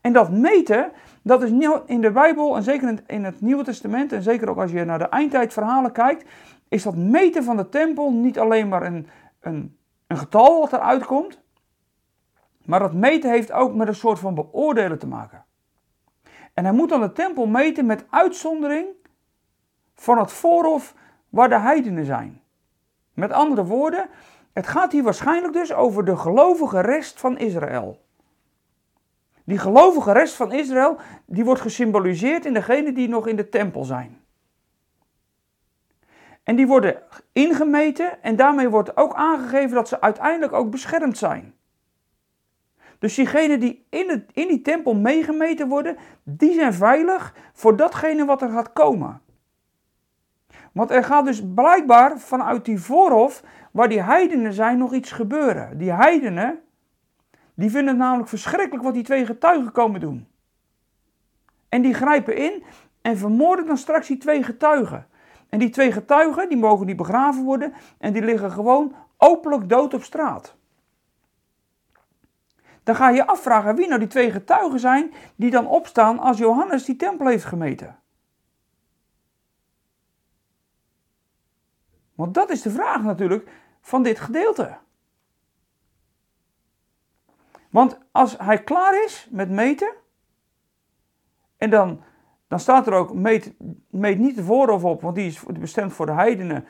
En 0.00 0.12
dat 0.12 0.30
meten, 0.30 0.92
dat 1.22 1.42
is 1.42 1.50
in 1.86 2.00
de 2.00 2.10
Bijbel 2.10 2.56
en 2.56 2.62
zeker 2.62 3.02
in 3.06 3.24
het 3.24 3.40
Nieuwe 3.40 3.64
Testament 3.64 4.12
en 4.12 4.22
zeker 4.22 4.50
ook 4.50 4.58
als 4.58 4.70
je 4.70 4.84
naar 4.84 4.98
de 4.98 5.08
eindtijdverhalen 5.08 5.92
kijkt, 5.92 6.30
is 6.68 6.82
dat 6.82 6.96
meten 6.96 7.44
van 7.44 7.56
de 7.56 7.68
tempel 7.68 8.12
niet 8.12 8.38
alleen 8.38 8.68
maar 8.68 8.82
een, 8.82 9.06
een, 9.40 9.76
een 10.06 10.18
getal 10.18 10.60
wat 10.60 10.72
eruit 10.72 11.06
komt, 11.06 11.40
maar 12.64 12.80
dat 12.80 12.92
meten 12.92 13.30
heeft 13.30 13.52
ook 13.52 13.74
met 13.74 13.88
een 13.88 13.94
soort 13.94 14.18
van 14.18 14.34
beoordelen 14.34 14.98
te 14.98 15.06
maken. 15.06 15.44
En 16.54 16.64
hij 16.64 16.72
moet 16.72 16.88
dan 16.88 17.00
de 17.00 17.12
tempel 17.12 17.46
meten 17.46 17.86
met 17.86 18.06
uitzondering 18.10 18.86
van 19.94 20.18
het 20.18 20.32
voorhof 20.32 20.94
waar 21.28 21.48
de 21.48 21.58
heidenen 21.58 22.04
zijn. 22.04 22.40
Met 23.14 23.32
andere 23.32 23.64
woorden, 23.64 24.08
het 24.52 24.66
gaat 24.66 24.92
hier 24.92 25.02
waarschijnlijk 25.02 25.52
dus 25.52 25.72
over 25.72 26.04
de 26.04 26.16
gelovige 26.16 26.80
rest 26.80 27.20
van 27.20 27.38
Israël. 27.38 28.06
Die 29.44 29.58
gelovige 29.58 30.12
rest 30.12 30.34
van 30.34 30.52
Israël, 30.52 30.96
die 31.26 31.44
wordt 31.44 31.60
gesymboliseerd 31.60 32.44
in 32.44 32.52
degenen 32.52 32.94
die 32.94 33.08
nog 33.08 33.26
in 33.26 33.36
de 33.36 33.48
tempel 33.48 33.84
zijn. 33.84 34.20
En 36.42 36.56
die 36.56 36.66
worden 36.66 37.02
ingemeten 37.32 38.22
en 38.22 38.36
daarmee 38.36 38.68
wordt 38.68 38.96
ook 38.96 39.14
aangegeven 39.14 39.74
dat 39.74 39.88
ze 39.88 40.00
uiteindelijk 40.00 40.52
ook 40.52 40.70
beschermd 40.70 41.18
zijn. 41.18 41.54
Dus 42.98 43.14
diegenen 43.14 43.60
die 43.60 43.86
in, 43.90 44.26
in 44.32 44.48
die 44.48 44.60
tempel 44.60 44.94
meegemeten 44.94 45.68
worden, 45.68 45.96
die 46.22 46.52
zijn 46.52 46.74
veilig 46.74 47.34
voor 47.52 47.76
datgene 47.76 48.24
wat 48.24 48.42
er 48.42 48.50
gaat 48.50 48.72
komen. 48.72 49.20
Want 50.78 50.90
er 50.90 51.04
gaat 51.04 51.24
dus 51.24 51.42
blijkbaar 51.54 52.18
vanuit 52.18 52.64
die 52.64 52.80
voorhof, 52.80 53.42
waar 53.72 53.88
die 53.88 54.02
heidenen 54.02 54.52
zijn, 54.52 54.78
nog 54.78 54.92
iets 54.92 55.12
gebeuren. 55.12 55.78
Die 55.78 55.92
heidenen, 55.92 56.60
die 57.54 57.70
vinden 57.70 57.88
het 57.88 58.02
namelijk 58.02 58.28
verschrikkelijk 58.28 58.82
wat 58.82 58.94
die 58.94 59.02
twee 59.02 59.26
getuigen 59.26 59.72
komen 59.72 60.00
doen. 60.00 60.28
En 61.68 61.82
die 61.82 61.94
grijpen 61.94 62.36
in 62.36 62.62
en 63.02 63.18
vermoorden 63.18 63.66
dan 63.66 63.76
straks 63.76 64.06
die 64.06 64.16
twee 64.18 64.42
getuigen. 64.42 65.06
En 65.48 65.58
die 65.58 65.70
twee 65.70 65.92
getuigen, 65.92 66.48
die 66.48 66.58
mogen 66.58 66.86
niet 66.86 66.96
begraven 66.96 67.44
worden 67.44 67.72
en 67.98 68.12
die 68.12 68.22
liggen 68.22 68.50
gewoon 68.50 68.94
openlijk 69.16 69.68
dood 69.68 69.94
op 69.94 70.02
straat. 70.02 70.56
Dan 72.82 72.94
ga 72.94 73.08
je 73.08 73.16
je 73.16 73.26
afvragen 73.26 73.74
wie 73.74 73.86
nou 73.86 73.98
die 73.98 74.08
twee 74.08 74.30
getuigen 74.30 74.80
zijn 74.80 75.12
die 75.36 75.50
dan 75.50 75.66
opstaan 75.66 76.18
als 76.18 76.38
Johannes 76.38 76.84
die 76.84 76.96
tempel 76.96 77.26
heeft 77.26 77.44
gemeten. 77.44 77.98
Want 82.18 82.34
dat 82.34 82.50
is 82.50 82.62
de 82.62 82.70
vraag 82.70 83.02
natuurlijk 83.02 83.50
van 83.80 84.02
dit 84.02 84.20
gedeelte. 84.20 84.76
Want 87.70 87.98
als 88.12 88.38
hij 88.38 88.62
klaar 88.62 89.04
is 89.04 89.28
met 89.30 89.50
meten, 89.50 89.92
en 91.56 91.70
dan, 91.70 92.02
dan 92.48 92.60
staat 92.60 92.86
er 92.86 92.92
ook, 92.92 93.14
meet, 93.14 93.54
meet 93.90 94.18
niet 94.18 94.36
de 94.36 94.42
voorhof 94.42 94.84
op, 94.84 95.02
want 95.02 95.14
die 95.14 95.26
is 95.26 95.42
bestemd 95.42 95.92
voor 95.92 96.06
de 96.06 96.12
heidenen. 96.12 96.66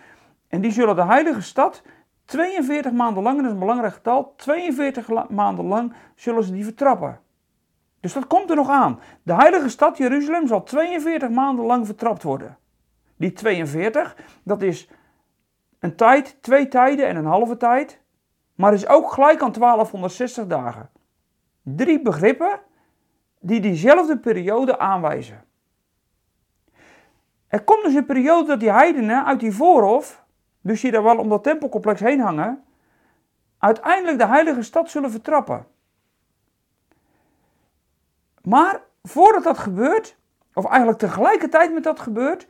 En 0.48 0.60
die 0.60 0.70
zullen 0.70 0.96
de 0.96 1.04
heilige 1.04 1.42
stad 1.42 1.82
42 2.24 2.92
maanden 2.92 3.22
lang, 3.22 3.36
en 3.36 3.42
dat 3.42 3.52
is 3.52 3.58
een 3.58 3.66
belangrijk 3.66 3.94
getal, 3.94 4.34
42 4.36 5.28
maanden 5.28 5.64
lang 5.64 5.92
zullen 6.14 6.44
ze 6.44 6.52
die 6.52 6.64
vertrappen. 6.64 7.20
Dus 8.00 8.12
dat 8.12 8.26
komt 8.26 8.50
er 8.50 8.56
nog 8.56 8.68
aan. 8.68 9.00
De 9.22 9.34
heilige 9.34 9.68
stad 9.68 9.96
Jeruzalem 9.96 10.46
zal 10.46 10.62
42 10.62 11.30
maanden 11.30 11.64
lang 11.64 11.86
vertrapt 11.86 12.22
worden. 12.22 12.58
Die 13.16 13.32
42, 13.32 14.16
dat 14.42 14.62
is 14.62 14.88
een 15.78 15.96
tijd, 15.96 16.36
twee 16.40 16.68
tijden 16.68 17.06
en 17.06 17.16
een 17.16 17.24
halve 17.24 17.56
tijd, 17.56 18.00
maar 18.54 18.72
is 18.72 18.86
ook 18.86 19.12
gelijk 19.12 19.42
aan 19.42 19.52
1260 19.52 20.46
dagen. 20.46 20.90
Drie 21.62 22.02
begrippen 22.02 22.60
die 23.40 23.60
diezelfde 23.60 24.18
periode 24.18 24.78
aanwijzen. 24.78 25.44
Er 27.48 27.64
komt 27.64 27.84
dus 27.84 27.94
een 27.94 28.06
periode 28.06 28.46
dat 28.46 28.60
die 28.60 28.72
heidenen 28.72 29.24
uit 29.24 29.40
die 29.40 29.52
voorhof, 29.52 30.24
dus 30.60 30.80
die 30.80 30.90
daar 30.90 31.02
wel 31.02 31.18
om 31.18 31.28
dat 31.28 31.42
tempelcomplex 31.42 32.00
heen 32.00 32.20
hangen, 32.20 32.64
uiteindelijk 33.58 34.18
de 34.18 34.26
heilige 34.26 34.62
stad 34.62 34.90
zullen 34.90 35.10
vertrappen. 35.10 35.66
Maar 38.42 38.82
voordat 39.02 39.42
dat 39.42 39.58
gebeurt, 39.58 40.16
of 40.54 40.64
eigenlijk 40.64 40.98
tegelijkertijd 40.98 41.72
met 41.72 41.82
dat 41.82 42.00
gebeurt, 42.00 42.46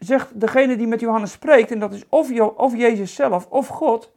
zegt 0.00 0.40
degene 0.40 0.76
die 0.76 0.86
met 0.86 1.00
Johannes 1.00 1.32
spreekt, 1.32 1.70
en 1.70 1.78
dat 1.78 1.92
is 1.92 2.08
of, 2.08 2.40
of 2.40 2.76
Jezus 2.76 3.14
zelf 3.14 3.46
of 3.46 3.66
God, 3.66 4.12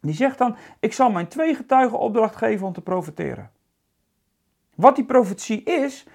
die 0.00 0.14
zegt 0.14 0.38
dan: 0.38 0.56
Ik 0.80 0.92
zal 0.92 1.10
mijn 1.10 1.28
twee 1.28 1.54
getuigen 1.54 1.98
opdracht 1.98 2.36
geven 2.36 2.66
om 2.66 2.72
te 2.72 2.80
profeteren. 2.80 3.50
Wat 4.74 4.96
die 4.96 5.04
profetie 5.04 5.62
is, 5.62 6.06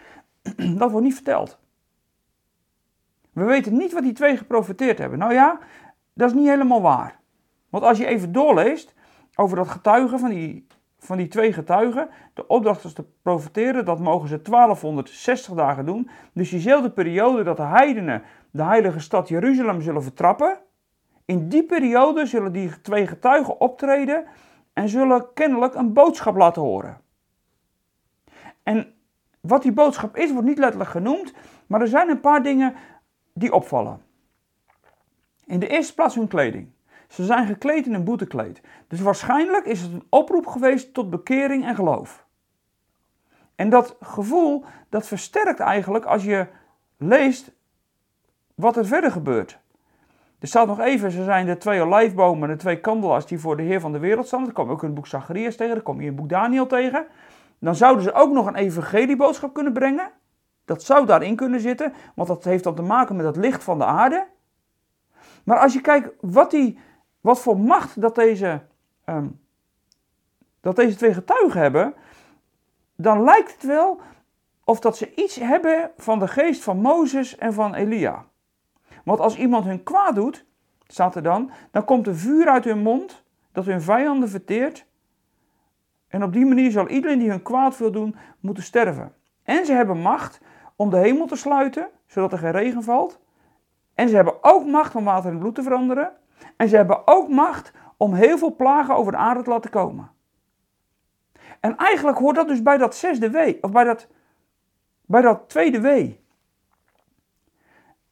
dat 0.79 0.91
wordt 0.91 1.05
niet 1.05 1.15
verteld. 1.15 1.59
We 3.33 3.43
weten 3.43 3.77
niet 3.77 3.93
wat 3.93 4.03
die 4.03 4.13
twee 4.13 4.37
geprofeteerd 4.37 4.97
hebben. 4.97 5.19
Nou 5.19 5.33
ja, 5.33 5.59
dat 6.13 6.29
is 6.29 6.35
niet 6.35 6.47
helemaal 6.47 6.81
waar. 6.81 7.19
Want 7.69 7.83
als 7.83 7.97
je 7.97 8.05
even 8.05 8.31
doorleest 8.31 8.93
over 9.35 9.57
dat 9.57 9.67
getuigen 9.67 10.19
van 10.19 10.29
die, 10.29 10.67
van 10.97 11.17
die 11.17 11.27
twee 11.27 11.53
getuigen, 11.53 12.09
de 12.33 12.47
opdracht 12.47 12.83
is 12.83 12.93
te 12.93 13.05
profeteren, 13.21 13.85
dat 13.85 13.99
mogen 13.99 14.27
ze 14.27 14.41
1260 14.41 15.53
dagen 15.53 15.85
doen. 15.85 16.09
Dus 16.33 16.49
diezelfde 16.49 16.91
periode 16.91 17.43
dat 17.43 17.57
de 17.57 17.63
heidenen 17.63 18.23
de 18.51 18.63
heilige 18.63 18.99
stad 18.99 19.27
Jeruzalem 19.27 19.81
zullen 19.81 20.03
vertrappen. 20.03 20.59
In 21.25 21.49
die 21.49 21.63
periode 21.63 22.25
zullen 22.25 22.51
die 22.51 22.81
twee 22.81 23.07
getuigen 23.07 23.59
optreden 23.59 24.25
en 24.73 24.89
zullen 24.89 25.33
kennelijk 25.33 25.75
een 25.75 25.93
boodschap 25.93 26.35
laten 26.35 26.61
horen. 26.61 27.01
En 28.63 28.93
wat 29.39 29.61
die 29.61 29.71
boodschap 29.71 30.17
is, 30.17 30.31
wordt 30.31 30.47
niet 30.47 30.57
letterlijk 30.57 30.89
genoemd, 30.89 31.33
maar 31.67 31.81
er 31.81 31.87
zijn 31.87 32.09
een 32.09 32.19
paar 32.19 32.43
dingen 32.43 32.75
die 33.33 33.53
opvallen. 33.53 34.01
In 35.45 35.59
de 35.59 35.67
eerste 35.67 35.93
plaats 35.93 36.15
hun 36.15 36.27
kleding. 36.27 36.71
Ze 37.07 37.25
zijn 37.25 37.47
gekleed 37.47 37.85
in 37.85 37.93
een 37.93 38.03
boetekleed. 38.03 38.61
Dus 38.87 38.99
waarschijnlijk 38.99 39.65
is 39.65 39.81
het 39.81 39.91
een 39.91 40.07
oproep 40.09 40.47
geweest 40.47 40.93
tot 40.93 41.09
bekering 41.09 41.65
en 41.65 41.75
geloof. 41.75 42.25
En 43.55 43.69
dat 43.69 43.95
gevoel, 44.01 44.65
dat 44.89 45.07
versterkt 45.07 45.59
eigenlijk 45.59 46.05
als 46.05 46.23
je 46.23 46.47
leest 46.97 47.51
wat 48.59 48.77
er 48.77 48.85
verder 48.85 49.11
gebeurt. 49.11 49.59
Er 50.39 50.47
staat 50.47 50.67
nog 50.67 50.79
even, 50.79 51.11
ze 51.11 51.23
zijn 51.23 51.45
de 51.45 51.57
twee 51.57 51.81
olijfbomen, 51.81 52.49
de 52.49 52.55
twee 52.55 52.79
kandelaars 52.79 53.25
die 53.25 53.39
voor 53.39 53.57
de 53.57 53.63
Heer 53.63 53.79
van 53.79 53.91
de 53.91 53.99
wereld 53.99 54.27
staan. 54.27 54.43
Dat 54.43 54.53
kom 54.53 54.69
ook 54.69 54.81
in 54.81 54.85
het 54.85 54.95
boek 54.95 55.07
Zacharias 55.07 55.55
tegen, 55.55 55.75
dat 55.75 55.83
kom 55.83 55.95
je 55.95 56.01
in 56.01 56.07
het 56.07 56.15
boek 56.15 56.29
Daniel 56.29 56.67
tegen. 56.67 57.05
Dan 57.59 57.75
zouden 57.75 58.03
ze 58.03 58.13
ook 58.13 58.31
nog 58.31 58.45
een 58.45 58.55
evangelieboodschap 58.55 59.53
kunnen 59.53 59.73
brengen. 59.73 60.11
Dat 60.65 60.83
zou 60.83 61.05
daarin 61.05 61.35
kunnen 61.35 61.59
zitten, 61.59 61.93
want 62.15 62.27
dat 62.27 62.43
heeft 62.43 62.63
dan 62.63 62.75
te 62.75 62.81
maken 62.81 63.15
met 63.15 63.25
het 63.25 63.35
licht 63.35 63.63
van 63.63 63.77
de 63.77 63.85
aarde. 63.85 64.25
Maar 65.43 65.59
als 65.59 65.73
je 65.73 65.81
kijkt 65.81 66.09
wat, 66.21 66.51
die, 66.51 66.79
wat 67.21 67.39
voor 67.39 67.59
macht 67.59 68.01
dat 68.01 68.15
deze, 68.15 68.61
ehm, 69.05 69.27
dat 70.61 70.75
deze 70.75 70.95
twee 70.95 71.13
getuigen 71.13 71.61
hebben, 71.61 71.93
dan 72.95 73.23
lijkt 73.23 73.51
het 73.51 73.63
wel 73.63 74.01
of 74.63 74.79
dat 74.79 74.97
ze 74.97 75.13
iets 75.15 75.35
hebben 75.35 75.91
van 75.97 76.19
de 76.19 76.27
geest 76.27 76.63
van 76.63 76.77
Mozes 76.77 77.37
en 77.37 77.53
van 77.53 77.73
Elia. 77.73 78.25
Want 79.03 79.19
als 79.19 79.37
iemand 79.37 79.65
hun 79.65 79.83
kwaad 79.83 80.15
doet, 80.15 80.45
staat 80.87 81.15
er 81.15 81.23
dan, 81.23 81.51
dan 81.71 81.85
komt 81.85 82.07
er 82.07 82.15
vuur 82.15 82.47
uit 82.47 82.63
hun 82.63 82.79
mond 82.79 83.23
dat 83.51 83.65
hun 83.65 83.81
vijanden 83.81 84.29
verteert. 84.29 84.85
En 86.07 86.23
op 86.23 86.33
die 86.33 86.45
manier 86.45 86.71
zal 86.71 86.87
iedereen 86.87 87.19
die 87.19 87.29
hun 87.29 87.41
kwaad 87.41 87.77
wil 87.77 87.91
doen, 87.91 88.15
moeten 88.39 88.63
sterven. 88.63 89.13
En 89.43 89.65
ze 89.65 89.73
hebben 89.73 90.01
macht 90.01 90.41
om 90.75 90.89
de 90.89 90.97
hemel 90.97 91.25
te 91.25 91.35
sluiten, 91.35 91.89
zodat 92.05 92.31
er 92.31 92.37
geen 92.37 92.51
regen 92.51 92.83
valt. 92.83 93.19
En 93.93 94.09
ze 94.09 94.15
hebben 94.15 94.43
ook 94.43 94.65
macht 94.65 94.95
om 94.95 95.03
water 95.03 95.31
in 95.31 95.39
bloed 95.39 95.55
te 95.55 95.63
veranderen. 95.63 96.11
En 96.57 96.69
ze 96.69 96.75
hebben 96.75 97.07
ook 97.07 97.29
macht 97.29 97.71
om 97.97 98.13
heel 98.13 98.37
veel 98.37 98.55
plagen 98.55 98.95
over 98.95 99.11
de 99.11 99.17
aarde 99.17 99.41
te 99.41 99.49
laten 99.49 99.69
komen. 99.69 100.11
En 101.59 101.77
eigenlijk 101.77 102.17
hoort 102.17 102.35
dat 102.35 102.47
dus 102.47 102.61
bij 102.61 102.77
dat 102.77 102.95
zesde 102.95 103.29
wee, 103.29 103.63
of 103.63 103.71
bij 103.71 103.83
dat, 103.83 104.07
bij 105.05 105.21
dat 105.21 105.49
tweede 105.49 105.81
wee. 105.81 106.23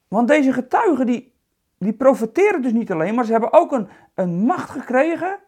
Want 0.08 0.28
deze 0.28 0.54
getuigen 0.54 1.06
die, 1.06 1.34
die 1.78 1.94
profiteren 1.94 2.62
dus 2.62 2.72
niet 2.72 2.92
alleen, 2.92 3.16
maar 3.16 3.26
ze 3.26 3.32
hebben 3.32 3.54
ook 3.54 3.72
een, 3.72 3.88
een 4.14 4.46
macht 4.46 4.70
gekregen 4.70 5.40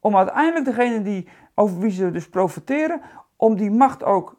om 0.00 0.16
uiteindelijk 0.16 0.64
degene 0.64 1.02
die, 1.02 1.28
over 1.54 1.78
wie 1.78 1.90
ze 1.90 2.10
dus 2.10 2.28
profiteren, 2.28 3.00
om 3.36 3.56
die 3.56 3.70
macht 3.70 4.04
ook 4.04 4.36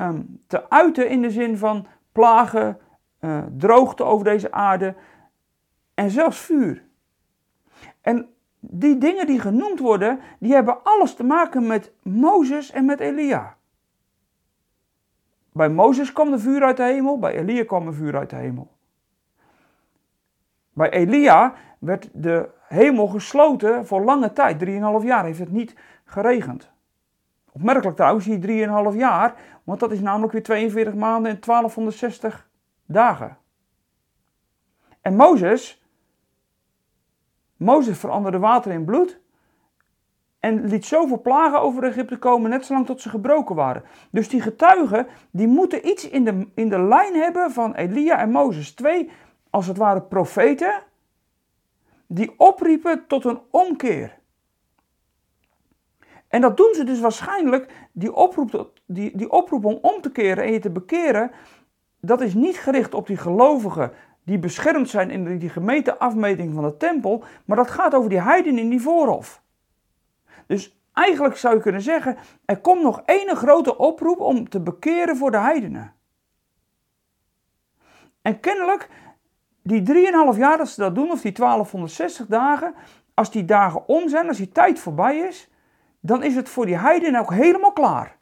um, 0.00 0.40
te 0.46 0.70
uiten 0.70 1.08
in 1.08 1.22
de 1.22 1.30
zin 1.30 1.58
van 1.58 1.86
plagen, 2.12 2.78
uh, 3.20 3.42
droogte 3.56 4.04
over 4.04 4.24
deze 4.24 4.52
aarde 4.52 4.94
en 5.94 6.10
zelfs 6.10 6.38
vuur. 6.38 6.84
En 8.00 8.28
die 8.60 8.98
dingen 8.98 9.26
die 9.26 9.40
genoemd 9.40 9.78
worden, 9.78 10.20
die 10.38 10.52
hebben 10.52 10.82
alles 10.82 11.14
te 11.14 11.24
maken 11.24 11.66
met 11.66 11.92
Mozes 12.02 12.70
en 12.70 12.84
met 12.84 13.00
Elia. 13.00 13.56
Bij 15.52 15.68
Mozes 15.68 16.12
kwam 16.12 16.30
de 16.30 16.38
vuur 16.38 16.62
uit 16.62 16.76
de 16.76 16.82
hemel, 16.82 17.18
bij 17.18 17.34
Elia 17.34 17.64
kwam 17.64 17.86
er 17.86 17.94
vuur 17.94 18.16
uit 18.16 18.30
de 18.30 18.36
hemel. 18.36 18.70
Bij 20.72 20.90
Elia 20.90 21.54
werd 21.78 22.08
de 22.12 22.48
hemel 22.68 23.06
gesloten 23.06 23.86
voor 23.86 24.04
lange 24.04 24.32
tijd, 24.32 24.64
3,5 24.64 25.06
jaar 25.06 25.24
heeft 25.24 25.38
het 25.38 25.52
niet 25.52 25.76
geregend. 26.04 26.70
Opmerkelijk 27.52 27.96
trouwens, 27.96 28.24
die 28.24 28.66
3,5 28.92 28.96
jaar, 28.96 29.34
want 29.64 29.80
dat 29.80 29.92
is 29.92 30.00
namelijk 30.00 30.32
weer 30.32 30.42
42 30.42 30.94
maanden 30.94 31.30
en 31.32 31.40
1260 31.40 32.48
dagen. 32.86 33.36
En 35.00 35.16
Mozes, 35.16 35.82
Mozes 37.56 37.98
veranderde 37.98 38.38
water 38.38 38.72
in 38.72 38.84
bloed 38.84 39.21
en 40.42 40.66
liet 40.66 40.86
zoveel 40.86 41.20
plagen 41.20 41.60
over 41.60 41.84
Egypte 41.84 42.18
komen, 42.18 42.50
net 42.50 42.66
zolang 42.66 42.86
tot 42.86 43.00
ze 43.00 43.08
gebroken 43.08 43.54
waren. 43.54 43.82
Dus 44.10 44.28
die 44.28 44.40
getuigen, 44.40 45.06
die 45.30 45.46
moeten 45.46 45.88
iets 45.88 46.08
in 46.08 46.24
de, 46.24 46.46
in 46.54 46.68
de 46.68 46.80
lijn 46.82 47.14
hebben 47.14 47.50
van 47.50 47.74
Elia 47.74 48.18
en 48.18 48.30
Mozes. 48.30 48.74
Twee, 48.74 49.10
als 49.50 49.66
het 49.66 49.76
ware, 49.76 50.02
profeten, 50.02 50.82
die 52.06 52.34
opriepen 52.36 53.06
tot 53.06 53.24
een 53.24 53.40
omkeer. 53.50 54.18
En 56.28 56.40
dat 56.40 56.56
doen 56.56 56.74
ze 56.74 56.84
dus 56.84 57.00
waarschijnlijk, 57.00 57.88
die 57.92 58.14
oproep, 58.14 58.72
die, 58.86 59.16
die 59.16 59.30
oproep 59.30 59.64
om 59.64 59.78
om 59.82 60.00
te 60.00 60.12
keren 60.12 60.44
en 60.44 60.52
je 60.52 60.58
te 60.58 60.70
bekeren, 60.70 61.30
dat 62.00 62.20
is 62.20 62.34
niet 62.34 62.56
gericht 62.56 62.94
op 62.94 63.06
die 63.06 63.16
gelovigen 63.16 63.92
die 64.24 64.38
beschermd 64.38 64.88
zijn 64.88 65.10
in 65.10 65.38
die 65.38 65.48
gemeten 65.48 65.98
afmeting 65.98 66.54
van 66.54 66.64
de 66.64 66.76
tempel, 66.76 67.24
maar 67.44 67.56
dat 67.56 67.70
gaat 67.70 67.94
over 67.94 68.10
die 68.10 68.20
heiden 68.20 68.58
in 68.58 68.68
die 68.68 68.80
voorhof. 68.80 69.41
Dus 70.46 70.76
eigenlijk 70.92 71.36
zou 71.36 71.54
je 71.54 71.60
kunnen 71.60 71.82
zeggen, 71.82 72.16
er 72.44 72.60
komt 72.60 72.82
nog 72.82 73.02
één 73.04 73.36
grote 73.36 73.76
oproep 73.78 74.20
om 74.20 74.48
te 74.48 74.60
bekeren 74.60 75.16
voor 75.16 75.30
de 75.30 75.38
heidenen. 75.38 75.94
En 78.22 78.40
kennelijk, 78.40 78.88
die 79.62 79.82
3,5 80.32 80.38
jaar 80.38 80.58
dat 80.58 80.68
ze 80.68 80.80
dat 80.80 80.94
doen, 80.94 81.10
of 81.10 81.20
die 81.20 81.32
1260 81.32 82.26
dagen, 82.26 82.74
als 83.14 83.30
die 83.30 83.44
dagen 83.44 83.88
om 83.88 84.08
zijn, 84.08 84.28
als 84.28 84.36
die 84.36 84.48
tijd 84.48 84.78
voorbij 84.78 85.18
is, 85.18 85.50
dan 86.00 86.22
is 86.22 86.34
het 86.34 86.48
voor 86.48 86.66
die 86.66 86.78
heidenen 86.78 87.20
ook 87.20 87.32
helemaal 87.32 87.72
klaar. 87.72 88.18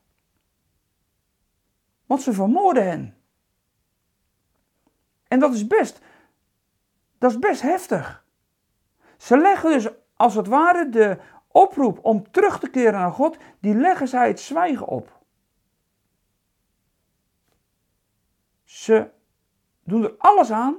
Want 2.06 2.22
ze 2.22 2.32
vermoorden 2.32 2.88
hen. 2.88 3.14
En 5.28 5.38
dat 5.38 5.54
is 5.54 5.66
best, 5.66 6.00
dat 7.18 7.30
is 7.30 7.38
best 7.38 7.62
heftig. 7.62 8.24
Ze 9.16 9.36
leggen 9.36 9.70
dus 9.70 9.88
als 10.16 10.34
het 10.34 10.46
ware 10.46 10.88
de 10.88 11.18
oproep 11.52 11.99
om 12.02 12.30
terug 12.30 12.59
te 12.59 12.71
keren 12.71 13.00
naar 13.00 13.12
God, 13.12 13.37
die 13.61 13.75
leggen 13.75 14.09
zij 14.09 14.28
het 14.28 14.40
zwijgen 14.40 14.87
op. 14.87 15.19
Ze 18.64 19.11
doen 19.85 20.04
er 20.04 20.14
alles 20.19 20.50
aan 20.50 20.76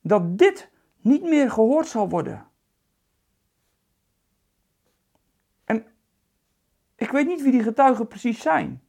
dat 0.00 0.38
dit 0.38 0.70
niet 1.00 1.22
meer 1.22 1.50
gehoord 1.50 1.86
zal 1.86 2.08
worden. 2.08 2.46
En 5.64 5.86
ik 6.96 7.10
weet 7.10 7.26
niet 7.26 7.42
wie 7.42 7.52
die 7.52 7.62
getuigen 7.62 8.08
precies 8.08 8.40
zijn. 8.40 8.82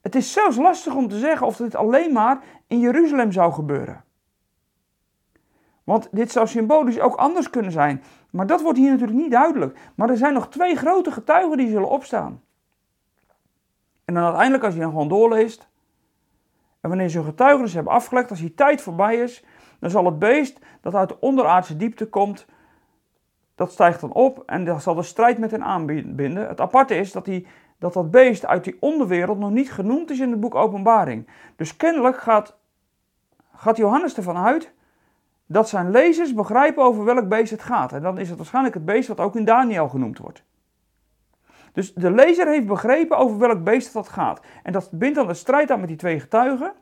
Het 0.00 0.14
is 0.14 0.32
zelfs 0.32 0.56
lastig 0.56 0.94
om 0.94 1.08
te 1.08 1.18
zeggen 1.18 1.46
of 1.46 1.56
dit 1.56 1.74
alleen 1.74 2.12
maar 2.12 2.44
in 2.66 2.80
Jeruzalem 2.80 3.32
zou 3.32 3.52
gebeuren. 3.52 4.04
Want 5.90 6.08
dit 6.10 6.32
zou 6.32 6.46
symbolisch 6.46 7.00
ook 7.00 7.14
anders 7.14 7.50
kunnen 7.50 7.72
zijn. 7.72 8.02
Maar 8.30 8.46
dat 8.46 8.62
wordt 8.62 8.78
hier 8.78 8.90
natuurlijk 8.90 9.18
niet 9.18 9.30
duidelijk. 9.30 9.78
Maar 9.94 10.10
er 10.10 10.16
zijn 10.16 10.34
nog 10.34 10.48
twee 10.48 10.76
grote 10.76 11.10
getuigen 11.10 11.56
die 11.56 11.70
zullen 11.70 11.88
opstaan. 11.88 12.42
En 14.04 14.14
dan 14.14 14.22
uiteindelijk, 14.22 14.64
als 14.64 14.74
je 14.74 14.80
dan 14.80 14.90
gewoon 14.90 15.08
doorleest. 15.08 15.68
En 16.80 16.88
wanneer 16.88 17.08
ze 17.08 17.16
hun 17.16 17.26
getuigenis 17.26 17.74
hebben 17.74 17.92
afgelegd, 17.92 18.30
als 18.30 18.40
die 18.40 18.54
tijd 18.54 18.80
voorbij 18.80 19.16
is, 19.16 19.44
dan 19.78 19.90
zal 19.90 20.04
het 20.04 20.18
beest 20.18 20.58
dat 20.80 20.94
uit 20.94 21.08
de 21.08 21.20
onderaardse 21.20 21.76
diepte 21.76 22.08
komt, 22.08 22.46
dat 23.54 23.72
stijgt 23.72 24.00
dan 24.00 24.12
op 24.12 24.42
en 24.46 24.64
dan 24.64 24.80
zal 24.80 24.94
de 24.94 25.02
strijd 25.02 25.38
met 25.38 25.50
hen 25.50 25.64
aanbinden. 25.64 26.48
Het 26.48 26.60
aparte 26.60 26.94
is 26.94 27.12
dat, 27.12 27.24
die, 27.24 27.46
dat 27.78 27.92
dat 27.92 28.10
beest 28.10 28.46
uit 28.46 28.64
die 28.64 28.76
onderwereld 28.80 29.38
nog 29.38 29.50
niet 29.50 29.72
genoemd 29.72 30.10
is 30.10 30.20
in 30.20 30.30
het 30.30 30.40
boek 30.40 30.54
Openbaring. 30.54 31.28
Dus 31.56 31.76
kennelijk 31.76 32.20
gaat, 32.20 32.56
gaat 33.54 33.76
Johannes 33.76 34.16
ervan 34.16 34.36
uit 34.36 34.72
dat 35.52 35.68
zijn 35.68 35.90
lezers 35.90 36.34
begrijpen 36.34 36.82
over 36.82 37.04
welk 37.04 37.28
beest 37.28 37.50
het 37.50 37.62
gaat. 37.62 37.92
En 37.92 38.02
dan 38.02 38.18
is 38.18 38.28
het 38.28 38.36
waarschijnlijk 38.36 38.74
het 38.74 38.84
beest 38.84 39.08
wat 39.08 39.20
ook 39.20 39.36
in 39.36 39.44
Daniel 39.44 39.88
genoemd 39.88 40.18
wordt. 40.18 40.44
Dus 41.72 41.94
de 41.94 42.10
lezer 42.10 42.46
heeft 42.46 42.66
begrepen 42.66 43.18
over 43.18 43.38
welk 43.38 43.64
beest 43.64 43.92
dat 43.92 44.08
gaat. 44.08 44.40
En 44.62 44.72
dat 44.72 44.90
bindt 44.92 45.14
dan 45.14 45.26
de 45.26 45.34
strijd 45.34 45.70
aan 45.70 45.78
met 45.78 45.88
die 45.88 45.96
twee 45.96 46.20
getuigen. 46.20 46.72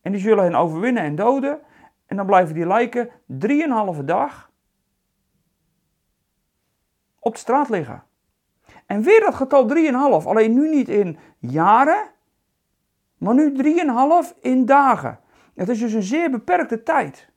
En 0.00 0.12
die 0.12 0.20
zullen 0.20 0.44
hen 0.44 0.54
overwinnen 0.54 1.02
en 1.02 1.14
doden. 1.14 1.60
En 2.06 2.16
dan 2.16 2.26
blijven 2.26 2.54
die 2.54 2.66
lijken 2.66 3.10
drieënhalve 3.26 4.04
dag 4.04 4.50
op 7.18 7.32
de 7.32 7.38
straat 7.38 7.68
liggen. 7.68 8.02
En 8.86 9.02
weer 9.02 9.20
dat 9.20 9.34
getal 9.34 9.68
3,5. 10.22 10.26
Alleen 10.26 10.54
nu 10.54 10.68
niet 10.68 10.88
in 10.88 11.18
jaren, 11.38 12.10
maar 13.18 13.34
nu 13.34 13.52
3,5 14.32 14.40
in 14.40 14.66
dagen. 14.66 15.20
Het 15.54 15.68
is 15.68 15.78
dus 15.78 15.92
een 15.92 16.02
zeer 16.02 16.30
beperkte 16.30 16.82
tijd. 16.82 17.32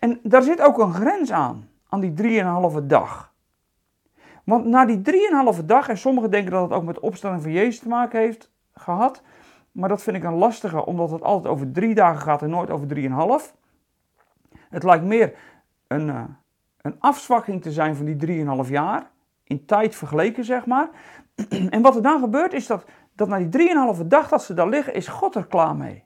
En 0.00 0.20
daar 0.22 0.42
zit 0.42 0.60
ook 0.60 0.78
een 0.78 0.94
grens 0.94 1.32
aan, 1.32 1.68
aan 1.88 2.00
die 2.00 2.42
3,5 2.80 2.86
dag. 2.86 3.32
Want 4.44 4.64
na 4.64 4.84
die 4.84 5.00
3,5 5.54 5.64
dag, 5.64 5.88
en 5.88 5.98
sommigen 5.98 6.30
denken 6.30 6.50
dat 6.50 6.62
het 6.62 6.72
ook 6.72 6.84
met 6.84 6.94
de 6.94 7.00
opstanding 7.00 7.42
van 7.42 7.52
Jezus 7.52 7.78
te 7.78 7.88
maken 7.88 8.20
heeft 8.20 8.50
gehad, 8.74 9.22
maar 9.72 9.88
dat 9.88 10.02
vind 10.02 10.16
ik 10.16 10.24
een 10.24 10.34
lastige, 10.34 10.86
omdat 10.86 11.10
het 11.10 11.22
altijd 11.22 11.52
over 11.54 11.72
drie 11.72 11.94
dagen 11.94 12.20
gaat 12.20 12.42
en 12.42 12.50
nooit 12.50 12.70
over 12.70 12.86
3,5. 12.88 13.54
Het 14.68 14.82
lijkt 14.82 15.04
meer 15.04 15.34
een, 15.86 16.06
uh, 16.08 16.22
een 16.80 16.96
afzwakking 16.98 17.62
te 17.62 17.72
zijn 17.72 17.96
van 17.96 18.04
die 18.04 18.44
3,5 18.64 18.70
jaar, 18.70 19.10
in 19.44 19.64
tijd 19.64 19.94
vergeleken 19.94 20.44
zeg 20.44 20.66
maar. 20.66 20.88
en 21.70 21.82
wat 21.82 21.96
er 21.96 22.02
dan 22.02 22.20
gebeurt 22.20 22.52
is 22.52 22.66
dat, 22.66 22.84
dat 23.14 23.28
na 23.28 23.38
die 23.38 23.68
3,5 23.96 24.06
dag 24.06 24.28
dat 24.28 24.42
ze 24.42 24.54
daar 24.54 24.68
liggen, 24.68 24.94
is 24.94 25.08
God 25.08 25.34
er 25.34 25.46
klaar 25.46 25.76
mee. 25.76 26.04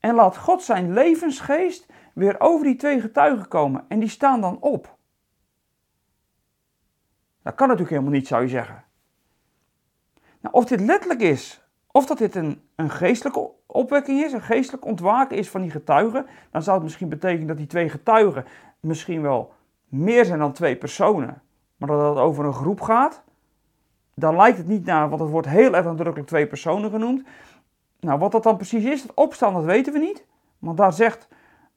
En 0.00 0.14
laat 0.14 0.36
God 0.36 0.62
zijn 0.62 0.92
levensgeest 0.92 1.86
weer 2.18 2.40
over 2.40 2.66
die 2.66 2.76
twee 2.76 3.00
getuigen 3.00 3.48
komen. 3.48 3.84
En 3.88 3.98
die 3.98 4.08
staan 4.08 4.40
dan 4.40 4.60
op. 4.60 4.96
Dat 7.42 7.54
kan 7.54 7.68
natuurlijk 7.68 7.96
helemaal 7.96 8.18
niet, 8.18 8.26
zou 8.26 8.42
je 8.42 8.48
zeggen. 8.48 8.84
Nou, 10.40 10.54
of 10.54 10.64
dit 10.64 10.80
letterlijk 10.80 11.20
is, 11.20 11.64
of 11.86 12.06
dat 12.06 12.18
dit 12.18 12.34
een, 12.34 12.62
een 12.74 12.90
geestelijke 12.90 13.50
opwekking 13.66 14.24
is, 14.24 14.32
een 14.32 14.42
geestelijk 14.42 14.84
ontwaken 14.84 15.36
is 15.36 15.50
van 15.50 15.60
die 15.60 15.70
getuigen, 15.70 16.26
dan 16.50 16.62
zou 16.62 16.76
het 16.76 16.84
misschien 16.84 17.08
betekenen 17.08 17.46
dat 17.46 17.56
die 17.56 17.66
twee 17.66 17.88
getuigen 17.88 18.44
misschien 18.80 19.22
wel 19.22 19.52
meer 19.84 20.24
zijn 20.24 20.38
dan 20.38 20.52
twee 20.52 20.76
personen, 20.76 21.42
maar 21.76 21.88
dat 21.88 22.08
het 22.08 22.24
over 22.24 22.44
een 22.44 22.52
groep 22.52 22.80
gaat. 22.80 23.22
Dan 24.14 24.36
lijkt 24.36 24.58
het 24.58 24.66
niet 24.66 24.84
naar, 24.84 25.08
want 25.08 25.20
het 25.20 25.30
wordt 25.30 25.48
heel 25.48 25.74
erg 25.74 25.84
nadrukkelijk 25.84 26.28
twee 26.28 26.46
personen 26.46 26.90
genoemd. 26.90 27.26
Nou, 28.00 28.18
wat 28.18 28.32
dat 28.32 28.42
dan 28.42 28.56
precies 28.56 28.84
is, 28.84 29.02
het 29.02 29.14
opstaan, 29.14 29.52
dat 29.52 29.64
weten 29.64 29.92
we 29.92 29.98
niet. 29.98 30.26
Want 30.58 30.76
daar 30.76 30.92
zegt 30.92 31.28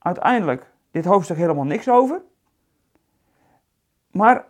uiteindelijk 0.02 0.72
dit 0.92 1.06
hoofdstuk 1.06 1.38
helemaal 1.38 1.64
niks 1.64 1.90
over. 1.90 2.22
Maar 4.12 4.46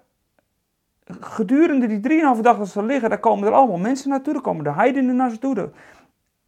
gedurende 1.20 1.88
die 1.88 2.22
3,5 2.36 2.42
dag 2.42 2.58
dat 2.58 2.68
ze 2.68 2.84
liggen, 2.84 3.10
daar 3.10 3.20
komen 3.20 3.48
er 3.48 3.54
allemaal 3.54 3.78
mensen 3.78 4.10
naartoe. 4.10 4.34
Er 4.34 4.42
komen 4.42 4.64
de 4.64 4.72
heidenen 4.72 5.16
naar 5.16 5.30
ze 5.30 5.38
toe. 5.38 5.70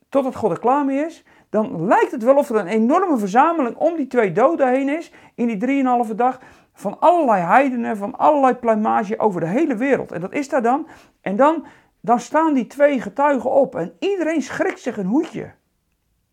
Totdat 0.10 0.36
God 0.36 0.52
er 0.52 0.60
klaar 0.60 0.86
mee 0.86 1.06
is. 1.06 1.24
Dan 1.50 1.86
lijkt 1.86 2.12
het 2.12 2.24
wel 2.24 2.36
of 2.36 2.50
er 2.50 2.56
een 2.56 2.68
enorme 2.68 3.18
verzameling 3.18 3.76
om 3.76 3.96
die 3.96 4.08
twee 4.08 4.32
doden 4.32 4.70
heen 4.70 4.90
is. 4.90 5.12
In 5.36 5.48
die 5.48 5.84
3,5 6.10 6.16
dag. 6.16 6.40
Van 6.74 7.00
allerlei 7.00 7.42
heidenen, 7.42 7.98
van 7.98 8.18
allerlei 8.18 8.54
pluimage 8.54 9.20
over 9.20 9.40
de 9.40 9.48
hele 9.48 9.76
wereld. 9.76 10.12
En 10.12 10.22
dat 10.22 10.34
is 10.34 10.50
daar 10.50 10.62
dan. 10.62 10.88
En 11.22 11.36
dan, 11.36 11.66
dan 12.00 12.20
staan 12.20 12.54
die 12.54 12.68
twee 12.68 13.02
getuigen 13.02 13.52
op. 13.52 13.76
En 13.76 13.96
iedereen 14.00 14.42
schrikt 14.42 14.80
zich 14.80 14.98
een 14.98 15.06
hoedje. 15.06 15.54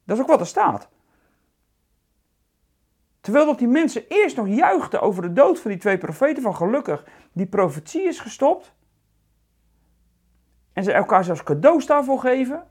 Dat 0.04 0.16
is 0.16 0.22
ook 0.22 0.28
wat 0.28 0.40
er 0.40 0.46
staat. 0.46 0.88
Terwijl 3.20 3.46
dat 3.46 3.58
die 3.58 3.68
mensen 3.68 4.04
eerst 4.08 4.36
nog 4.36 4.48
juichten 4.48 5.00
over 5.00 5.22
de 5.22 5.32
dood 5.32 5.60
van 5.60 5.70
die 5.70 5.80
twee 5.80 5.98
profeten 5.98 6.42
van 6.42 6.56
gelukkig, 6.56 7.04
die 7.32 7.46
profetie 7.46 8.02
is 8.02 8.20
gestopt. 8.20 8.72
En 10.72 10.84
ze 10.84 10.92
elkaar 10.92 11.24
zelfs 11.24 11.42
cadeaus 11.42 11.86
daarvoor 11.86 12.18
geven. 12.18 12.66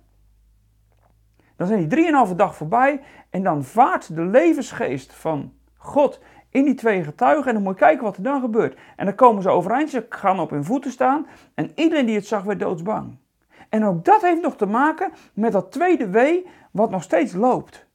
Dan 1.55 1.67
zijn 1.67 1.79
die 1.79 1.87
drieënhalve 1.87 2.35
dag 2.35 2.55
voorbij 2.55 3.01
en 3.29 3.43
dan 3.43 3.63
vaart 3.63 4.15
de 4.15 4.21
levensgeest 4.21 5.13
van 5.13 5.53
God 5.77 6.19
in 6.49 6.63
die 6.63 6.73
twee 6.73 7.03
getuigen. 7.03 7.47
En 7.47 7.53
dan 7.53 7.63
moet 7.63 7.73
je 7.73 7.79
kijken 7.79 8.03
wat 8.03 8.17
er 8.17 8.23
dan 8.23 8.41
gebeurt. 8.41 8.79
En 8.95 9.05
dan 9.05 9.15
komen 9.15 9.41
ze 9.41 9.49
overeind, 9.49 9.89
ze 9.89 10.05
gaan 10.09 10.39
op 10.39 10.49
hun 10.49 10.63
voeten 10.65 10.91
staan. 10.91 11.27
En 11.53 11.71
iedereen 11.75 12.05
die 12.05 12.15
het 12.15 12.27
zag 12.27 12.43
werd 12.43 12.59
doodsbang. 12.59 13.17
En 13.69 13.85
ook 13.85 14.05
dat 14.05 14.21
heeft 14.21 14.41
nog 14.41 14.55
te 14.55 14.65
maken 14.65 15.11
met 15.33 15.51
dat 15.51 15.71
tweede 15.71 16.09
wee 16.09 16.47
wat 16.71 16.89
nog 16.89 17.03
steeds 17.03 17.33
loopt. 17.33 17.87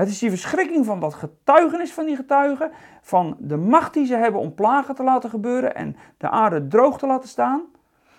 Het 0.00 0.08
is 0.08 0.18
die 0.18 0.30
verschrikking 0.30 0.86
van 0.86 1.00
dat 1.00 1.14
getuigenis 1.14 1.92
van 1.92 2.04
die 2.04 2.16
getuigen, 2.16 2.70
van 3.02 3.36
de 3.38 3.56
macht 3.56 3.94
die 3.94 4.06
ze 4.06 4.16
hebben 4.16 4.40
om 4.40 4.54
plagen 4.54 4.94
te 4.94 5.02
laten 5.02 5.30
gebeuren 5.30 5.74
en 5.74 5.96
de 6.16 6.28
aarde 6.28 6.66
droog 6.68 6.98
te 6.98 7.06
laten 7.06 7.28
staan. 7.28 7.62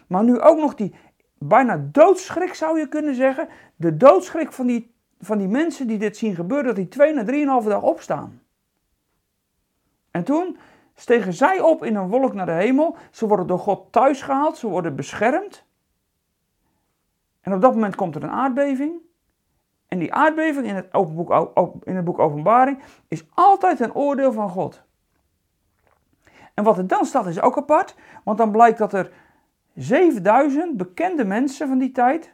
Maar 0.07 0.23
nu 0.23 0.39
ook 0.39 0.57
nog 0.57 0.75
die 0.75 0.95
bijna 1.37 1.87
doodschrik 1.91 2.53
zou 2.53 2.79
je 2.79 2.87
kunnen 2.87 3.15
zeggen. 3.15 3.47
De 3.75 3.97
doodschrik 3.97 4.51
van 4.51 4.65
die, 4.65 4.93
van 5.19 5.37
die 5.37 5.47
mensen 5.47 5.87
die 5.87 5.97
dit 5.97 6.17
zien 6.17 6.35
gebeuren, 6.35 6.65
dat 6.65 6.75
die 6.75 6.87
twee 6.87 7.13
na 7.13 7.23
drieënhalve 7.23 7.69
dag 7.69 7.81
opstaan. 7.81 8.41
En 10.11 10.23
toen 10.23 10.57
stegen 10.95 11.33
zij 11.33 11.59
op 11.59 11.83
in 11.83 11.95
een 11.95 12.09
wolk 12.09 12.33
naar 12.33 12.45
de 12.45 12.51
hemel. 12.51 12.95
Ze 13.11 13.27
worden 13.27 13.47
door 13.47 13.59
God 13.59 13.91
thuis 13.91 14.21
gehaald, 14.21 14.57
ze 14.57 14.67
worden 14.67 14.95
beschermd. 14.95 15.65
En 17.41 17.53
op 17.53 17.61
dat 17.61 17.73
moment 17.73 17.95
komt 17.95 18.15
er 18.15 18.23
een 18.23 18.29
aardbeving. 18.29 19.09
En 19.91 19.99
die 19.99 20.13
aardbeving 20.13 20.67
in 20.67 20.75
het, 20.75 20.91
boek, 20.91 21.31
in 21.83 21.95
het 21.95 22.05
boek 22.05 22.19
Openbaring 22.19 22.79
is 23.07 23.25
altijd 23.33 23.79
een 23.79 23.93
oordeel 23.93 24.31
van 24.31 24.49
God. 24.49 24.81
En 26.53 26.63
wat 26.63 26.77
er 26.77 26.87
dan 26.87 27.05
staat 27.05 27.25
is 27.25 27.41
ook 27.41 27.57
apart, 27.57 27.95
want 28.23 28.37
dan 28.37 28.51
blijkt 28.51 28.77
dat 28.77 28.93
er 28.93 29.11
7000 29.75 30.77
bekende 30.77 31.25
mensen 31.25 31.67
van 31.67 31.77
die 31.77 31.91
tijd, 31.91 32.33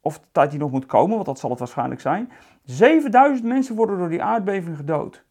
of 0.00 0.18
de 0.18 0.26
tijd 0.32 0.50
die 0.50 0.58
nog 0.58 0.70
moet 0.70 0.86
komen, 0.86 1.14
want 1.14 1.26
dat 1.26 1.38
zal 1.38 1.50
het 1.50 1.58
waarschijnlijk 1.58 2.00
zijn, 2.00 2.32
7000 2.64 3.48
mensen 3.48 3.76
worden 3.76 3.98
door 3.98 4.08
die 4.08 4.22
aardbeving 4.22 4.76
gedood. 4.76 5.24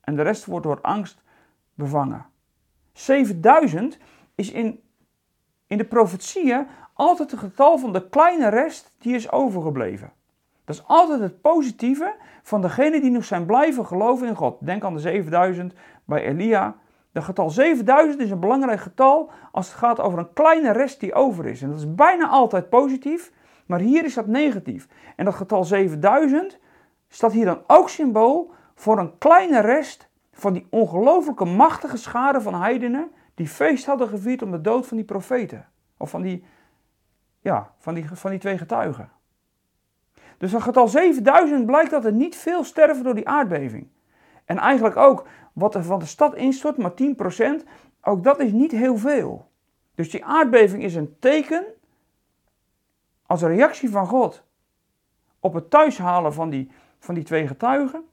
En 0.00 0.16
de 0.16 0.22
rest 0.22 0.44
wordt 0.44 0.66
door 0.66 0.80
angst 0.80 1.22
bevangen. 1.74 2.26
7000 2.92 3.98
is 4.34 4.50
in, 4.50 4.82
in 5.66 5.78
de 5.78 5.84
profetieën 5.84 6.66
altijd 6.92 7.30
het 7.30 7.40
getal 7.40 7.78
van 7.78 7.92
de 7.92 8.08
kleine 8.08 8.48
rest 8.48 8.92
die 8.98 9.14
is 9.14 9.30
overgebleven. 9.30 10.12
Dat 10.76 10.80
is 10.80 10.96
altijd 10.96 11.20
het 11.20 11.40
positieve 11.40 12.14
van 12.42 12.60
degene 12.60 13.00
die 13.00 13.10
nog 13.10 13.24
zijn 13.24 13.46
blijven 13.46 13.86
geloven 13.86 14.26
in 14.28 14.34
God. 14.34 14.56
Denk 14.60 14.84
aan 14.84 14.94
de 14.94 15.00
7000 15.00 15.72
bij 16.04 16.24
Elia. 16.24 16.76
De 17.12 17.22
getal 17.22 17.50
7000 17.50 18.20
is 18.20 18.30
een 18.30 18.40
belangrijk 18.40 18.80
getal 18.80 19.30
als 19.50 19.68
het 19.68 19.76
gaat 19.76 20.00
over 20.00 20.18
een 20.18 20.32
kleine 20.32 20.72
rest 20.72 21.00
die 21.00 21.14
over 21.14 21.46
is. 21.46 21.62
En 21.62 21.68
dat 21.68 21.78
is 21.78 21.94
bijna 21.94 22.28
altijd 22.28 22.68
positief, 22.68 23.32
maar 23.66 23.78
hier 23.78 24.04
is 24.04 24.14
dat 24.14 24.26
negatief. 24.26 24.88
En 25.16 25.24
dat 25.24 25.34
getal 25.34 25.64
7000 25.64 26.58
staat 27.08 27.32
hier 27.32 27.44
dan 27.44 27.62
ook 27.66 27.88
symbool 27.88 28.52
voor 28.74 28.98
een 28.98 29.18
kleine 29.18 29.60
rest 29.60 30.08
van 30.32 30.52
die 30.52 30.66
ongelooflijke 30.70 31.44
machtige 31.44 31.96
schade 31.96 32.40
van 32.40 32.54
heidenen 32.54 33.10
die 33.34 33.48
feest 33.48 33.86
hadden 33.86 34.08
gevierd 34.08 34.42
om 34.42 34.50
de 34.50 34.60
dood 34.60 34.86
van 34.86 34.96
die 34.96 35.06
profeten. 35.06 35.68
Of 35.96 36.10
van 36.10 36.22
die, 36.22 36.44
ja, 37.40 37.72
van 37.78 37.94
die, 37.94 38.04
van 38.12 38.30
die 38.30 38.40
twee 38.40 38.58
getuigen. 38.58 39.10
Dus 40.42 40.50
van 40.50 40.62
getal 40.62 40.88
7000 40.88 41.66
blijkt 41.66 41.90
dat 41.90 42.04
er 42.04 42.12
niet 42.12 42.36
veel 42.36 42.64
sterven 42.64 43.04
door 43.04 43.14
die 43.14 43.28
aardbeving. 43.28 43.88
En 44.44 44.58
eigenlijk 44.58 44.96
ook 44.96 45.26
wat 45.52 45.74
er 45.74 45.84
van 45.84 45.98
de 45.98 46.06
stad 46.06 46.34
instort, 46.34 46.76
maar 46.76 46.92
10%, 47.62 47.68
ook 48.00 48.24
dat 48.24 48.40
is 48.40 48.52
niet 48.52 48.70
heel 48.70 48.96
veel. 48.96 49.50
Dus 49.94 50.10
die 50.10 50.24
aardbeving 50.24 50.82
is 50.82 50.94
een 50.94 51.16
teken 51.18 51.64
als 53.26 53.42
een 53.42 53.48
reactie 53.48 53.90
van 53.90 54.06
God 54.06 54.44
op 55.40 55.54
het 55.54 55.70
thuishalen 55.70 56.32
van 56.32 56.50
die 56.50 56.70
van 56.98 57.14
die 57.14 57.24
twee 57.24 57.46
getuigen. 57.46 58.04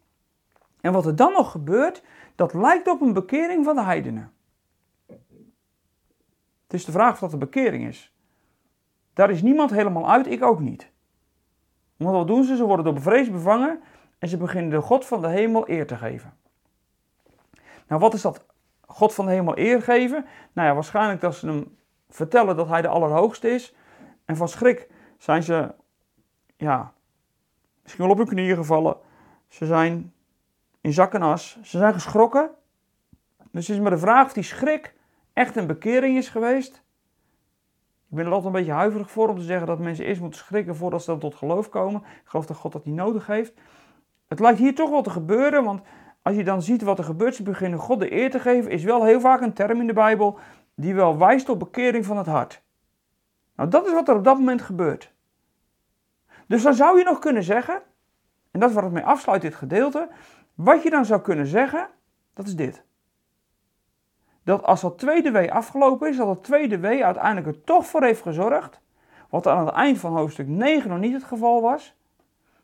En 0.82 0.94
wat 0.94 1.06
er 1.06 1.16
dan 1.16 1.32
nog 1.32 1.52
gebeurt, 1.52 2.04
dat 2.36 2.54
lijkt 2.54 2.88
op 2.88 3.02
een 3.02 3.14
bekering 3.14 3.66
van 3.66 3.76
de 3.76 3.84
heidenen. 3.84 4.32
Het 6.64 6.74
is 6.74 6.86
de 6.86 6.92
vraag 6.92 7.14
of 7.14 7.20
dat 7.20 7.34
een 7.34 7.40
bekering 7.40 7.88
is. 7.88 8.14
Daar 9.14 9.30
is 9.30 9.42
niemand 9.42 9.72
helemaal 9.72 10.10
uit, 10.10 10.28
ik 10.28 10.44
ook 10.44 10.60
niet. 10.60 10.92
Want 12.00 12.16
wat 12.16 12.28
doen 12.28 12.44
ze? 12.44 12.56
Ze 12.56 12.66
worden 12.66 12.86
door 12.86 12.94
bevrees 12.94 13.32
bevangen 13.32 13.82
en 14.20 14.28
ze 14.28 14.38
beginnen 14.38 14.72
de 14.72 14.82
God 14.82 15.06
van 15.06 15.22
de 15.22 15.28
hemel 15.28 15.70
eer 15.70 15.88
te 15.88 15.96
geven. 15.96 16.34
Nou, 17.88 18.02
wat 18.02 18.14
is 18.14 18.22
dat 18.22 18.46
God 18.86 19.14
van 19.14 19.26
de 19.26 19.32
hemel 19.32 19.58
eer 19.58 19.82
geven? 19.82 20.26
Nou 20.54 20.68
ja, 20.68 20.74
waarschijnlijk 20.74 21.22
dat 21.22 21.36
ze 21.36 21.48
hem 21.48 21.78
vertellen 22.10 22.56
dat 22.56 22.68
hij 22.68 22.82
de 22.82 22.88
Allerhoogste 22.88 23.50
is. 23.50 23.76
En 24.26 24.36
van 24.36 24.48
schrik 24.48 24.88
zijn 25.18 25.44
ze, 25.44 25.74
ja, 26.58 26.94
misschien 27.84 28.04
wel 28.04 28.14
op 28.14 28.18
hun 28.20 28.28
knieën 28.28 28.56
gevallen. 28.56 28.98
Ze 29.48 29.66
zijn 29.66 30.14
in 30.82 30.94
zak 30.94 31.14
en 31.14 31.22
as. 31.22 31.60
Ze 31.62 31.78
zijn 31.78 31.94
geschrokken. 31.94 32.50
Dus 33.52 33.68
het 33.68 33.76
is 33.76 33.82
maar 33.82 33.92
de 33.92 33.98
vraag 33.98 34.26
of 34.26 34.34
die 34.34 34.44
schrik 34.44 34.96
echt 35.34 35.56
een 35.56 35.68
bekering 35.68 36.18
is 36.18 36.30
geweest. 36.30 36.84
Ik 38.10 38.16
ben 38.16 38.26
er 38.26 38.32
altijd 38.32 38.54
een 38.54 38.60
beetje 38.60 38.76
huiverig 38.76 39.12
voor 39.12 39.30
om 39.30 39.36
te 39.36 39.44
zeggen 39.44 39.68
dat 39.68 39.80
mensen 39.80 40.06
eerst 40.06 40.22
moeten 40.22 40.40
schrikken 40.40 40.76
voordat 40.76 41.04
ze 41.04 41.10
dan 41.10 41.20
tot 41.20 41.36
geloof 41.36 41.70
komen. 41.70 42.02
Ik 42.02 42.22
geloof 42.30 42.46
dat 42.46 42.58
God 42.58 42.72
dat 42.72 42.86
niet 42.86 42.96
nodig 42.96 43.28
heeft. 43.28 43.54
Het 44.28 44.40
lijkt 44.40 44.60
hier 44.60 44.76
toch 44.76 44.90
wel 44.90 45.02
te 45.02 45.10
gebeuren, 45.10 45.64
want 45.64 45.82
als 46.22 46.36
je 46.36 46.44
dan 46.44 46.62
ziet 46.62 46.82
wat 46.82 46.98
er 46.98 47.04
gebeurt, 47.04 47.36
ze 47.36 47.44
beginnen 47.44 47.80
God 47.80 48.00
de 48.00 48.12
eer 48.12 48.32
te 48.32 48.40
geven, 48.40 48.72
is 48.72 48.84
wel 48.84 49.04
heel 49.04 49.20
vaak 49.20 49.42
een 49.42 49.54
term 49.54 49.80
in 49.80 49.88
de 49.88 49.94
Bijbel 49.94 50.40
die 50.76 50.96
wel 50.96 51.18
wijst 51.18 51.50
op 51.50 51.60
bekering 51.60 52.06
van 52.06 52.18
het 52.18 52.26
hart. 52.26 52.62
Nou, 53.56 53.70
dat 53.70 53.86
is 53.86 53.94
wat 53.94 54.08
er 54.08 54.16
op 54.16 54.24
dat 54.24 54.38
moment 54.38 54.62
gebeurt. 54.62 55.14
Dus 56.48 56.64
dan 56.64 56.74
zou 56.74 56.98
je 56.98 57.04
nog 57.04 57.20
kunnen 57.20 57.44
zeggen, 57.44 57.82
en 58.52 58.60
dat 58.60 58.70
is 58.70 58.76
wat 58.76 58.84
het 58.84 58.94
mee 58.94 59.04
afsluit 59.04 59.42
dit 59.42 59.56
gedeelte, 59.56 60.10
wat 60.54 60.84
je 60.84 60.90
dan 60.90 61.06
zou 61.06 61.22
kunnen 61.22 61.48
zeggen, 61.48 61.90
dat 62.34 62.48
is 62.48 62.56
dit. 62.56 62.84
Dat 64.50 64.64
als 64.64 64.82
dat 64.82 64.98
tweede 64.98 65.32
wee 65.32 65.54
afgelopen 65.54 66.10
is, 66.10 66.18
dat 66.18 66.28
het 66.28 66.44
tweede 66.44 66.80
wee 66.80 67.06
uiteindelijk 67.06 67.48
er 67.48 67.64
toch 67.64 67.86
voor 67.86 68.04
heeft 68.04 68.22
gezorgd, 68.22 68.80
wat 69.30 69.48
aan 69.48 69.66
het 69.66 69.76
eind 69.76 69.98
van 69.98 70.16
hoofdstuk 70.16 70.48
9 70.48 70.90
nog 70.90 71.00
niet 71.00 71.14
het 71.14 71.24
geval 71.24 71.62
was, 71.62 71.96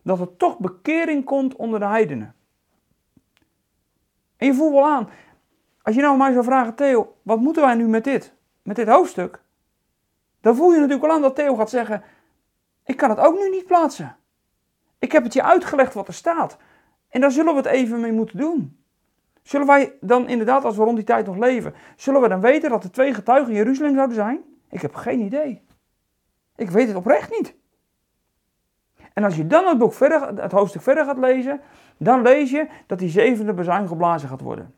dat 0.02 0.20
er 0.20 0.38
toch 0.38 0.58
bekering 0.60 1.26
komt 1.26 1.56
onder 1.56 1.80
de 1.80 1.86
heidenen. 1.86 2.36
En 4.38 4.48
je 4.48 4.54
voelt 4.54 4.74
wel 4.74 4.86
aan, 4.86 5.10
als 5.82 5.96
je 5.96 6.02
nou 6.02 6.18
mij 6.18 6.32
zou 6.32 6.44
vragen, 6.44 6.76
Theo, 6.76 7.16
wat 7.22 7.40
moeten 7.40 7.64
wij 7.64 7.76
nu 7.76 7.88
met 7.88 8.04
dit? 8.04 8.34
Met 8.62 8.76
dit 8.76 8.88
hoofdstuk? 8.88 9.42
Dan 10.42 10.56
voel 10.56 10.72
je 10.72 10.80
natuurlijk 10.80 11.06
wel 11.06 11.16
aan 11.16 11.22
dat 11.22 11.36
Theo 11.36 11.56
gaat 11.56 11.70
zeggen, 11.70 12.04
ik 12.84 12.98
kan 12.98 13.10
het 13.10 13.20
ook 13.20 13.40
nu 13.40 13.50
niet 13.50 13.66
plaatsen. 13.66 14.18
Ik 15.00 15.12
heb 15.12 15.24
het 15.24 15.34
je 15.34 15.44
uitgelegd 15.44 15.94
wat 15.94 16.08
er 16.08 16.14
staat. 16.14 16.58
En 17.10 17.22
daar 17.22 17.32
zullen 17.32 17.52
we 17.52 17.58
het 17.58 17.70
even 17.70 18.00
mee 18.00 18.12
moeten 18.12 18.38
doen. 18.38 18.85
Zullen 19.46 19.68
wij 19.68 19.94
dan 20.02 20.28
inderdaad, 20.28 20.66
als 20.66 20.78
we 20.78 20.84
rond 20.84 20.96
die 20.96 21.06
tijd 21.06 21.26
nog 21.26 21.38
leven, 21.38 21.74
zullen 21.96 22.22
we 22.22 22.28
dan 22.28 22.42
weten 22.42 22.70
dat 22.70 22.84
er 22.84 22.92
twee 22.92 23.14
getuigen 23.14 23.50
in 23.50 23.58
Jeruzalem 23.58 23.94
zouden 23.94 24.16
zijn? 24.16 24.44
Ik 24.70 24.82
heb 24.82 24.96
geen 24.96 25.20
idee. 25.20 25.64
Ik 26.56 26.70
weet 26.70 26.88
het 26.88 26.96
oprecht 26.96 27.32
niet. 27.32 27.56
En 29.14 29.24
als 29.24 29.36
je 29.36 29.48
dan 29.48 29.68
het, 29.68 29.78
boek 29.78 29.94
verder, 29.94 30.42
het 30.42 30.52
hoofdstuk 30.52 30.82
verder 30.82 31.06
gaat 31.06 31.18
lezen, 31.18 31.62
dan 31.98 32.22
lees 32.22 32.52
je 32.52 32.68
dat 32.88 33.00
die 33.00 33.10
zevende 33.10 33.54
bezuin 33.54 33.88
geblazen 33.88 34.30
gaat 34.30 34.42
worden. 34.42 34.74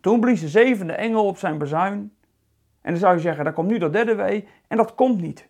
Toen 0.00 0.20
blies 0.20 0.40
de 0.40 0.48
zevende 0.48 0.92
engel 0.92 1.26
op 1.26 1.38
zijn 1.38 1.58
bezuin. 1.58 2.16
En 2.80 2.90
dan 2.90 2.96
zou 2.96 3.14
je 3.14 3.20
zeggen, 3.20 3.44
daar 3.44 3.52
komt 3.52 3.68
nu 3.68 3.78
dat 3.78 3.92
derde 3.92 4.14
wee. 4.14 4.48
En 4.68 4.76
dat 4.76 4.94
komt 4.94 5.20
niet. 5.20 5.48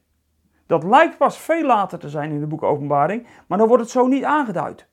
Dat 0.67 0.85
lijkt 0.85 1.17
pas 1.19 1.39
veel 1.39 1.65
later 1.67 1.99
te 1.99 2.09
zijn 2.09 2.31
in 2.31 2.41
het 2.41 2.49
boek 2.49 2.63
Openbaring, 2.63 3.27
maar 3.47 3.59
dan 3.59 3.69
wordt 3.69 3.83
het 3.83 3.93
zo 3.93 4.07
niet 4.07 4.25
aangeduid. 4.25 4.87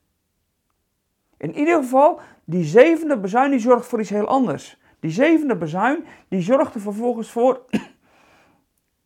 In 1.36 1.54
ieder 1.54 1.76
geval, 1.76 2.20
die 2.44 2.64
zevende 2.64 3.18
bezuin 3.18 3.50
die 3.50 3.60
zorgt 3.60 3.86
voor 3.86 4.00
iets 4.00 4.10
heel 4.10 4.26
anders. 4.26 4.78
Die 5.00 5.10
zevende 5.10 5.56
bezuin 5.56 6.04
die 6.28 6.40
zorgde 6.40 6.78
vervolgens 6.78 7.30
voor. 7.30 7.60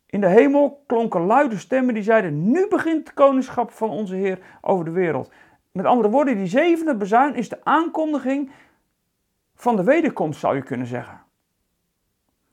In 0.05 0.21
de 0.21 0.27
hemel 0.27 0.83
klonken 0.87 1.21
luide 1.21 1.57
stemmen 1.57 1.93
die 1.93 2.03
zeiden: 2.03 2.51
Nu 2.51 2.67
begint 2.67 3.07
het 3.07 3.13
koningschap 3.13 3.71
van 3.71 3.89
onze 3.89 4.15
Heer 4.15 4.39
over 4.61 4.85
de 4.85 4.91
wereld. 4.91 5.31
Met 5.71 5.85
andere 5.85 6.09
woorden, 6.09 6.37
die 6.37 6.47
zevende 6.47 6.95
bezuin 6.95 7.35
is 7.35 7.49
de 7.49 7.65
aankondiging 7.65 8.51
van 9.55 9.75
de 9.75 9.83
wederkomst, 9.83 10.39
zou 10.39 10.55
je 10.55 10.63
kunnen 10.63 10.87
zeggen. 10.87 11.21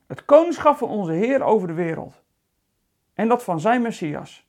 Het 0.06 0.24
koningschap 0.24 0.76
van 0.76 0.88
onze 0.88 1.12
Heer 1.12 1.42
over 1.42 1.68
de 1.68 1.74
wereld. 1.74 2.22
En 3.14 3.28
dat 3.28 3.44
van 3.44 3.60
zijn 3.60 3.82
Messias. 3.82 4.46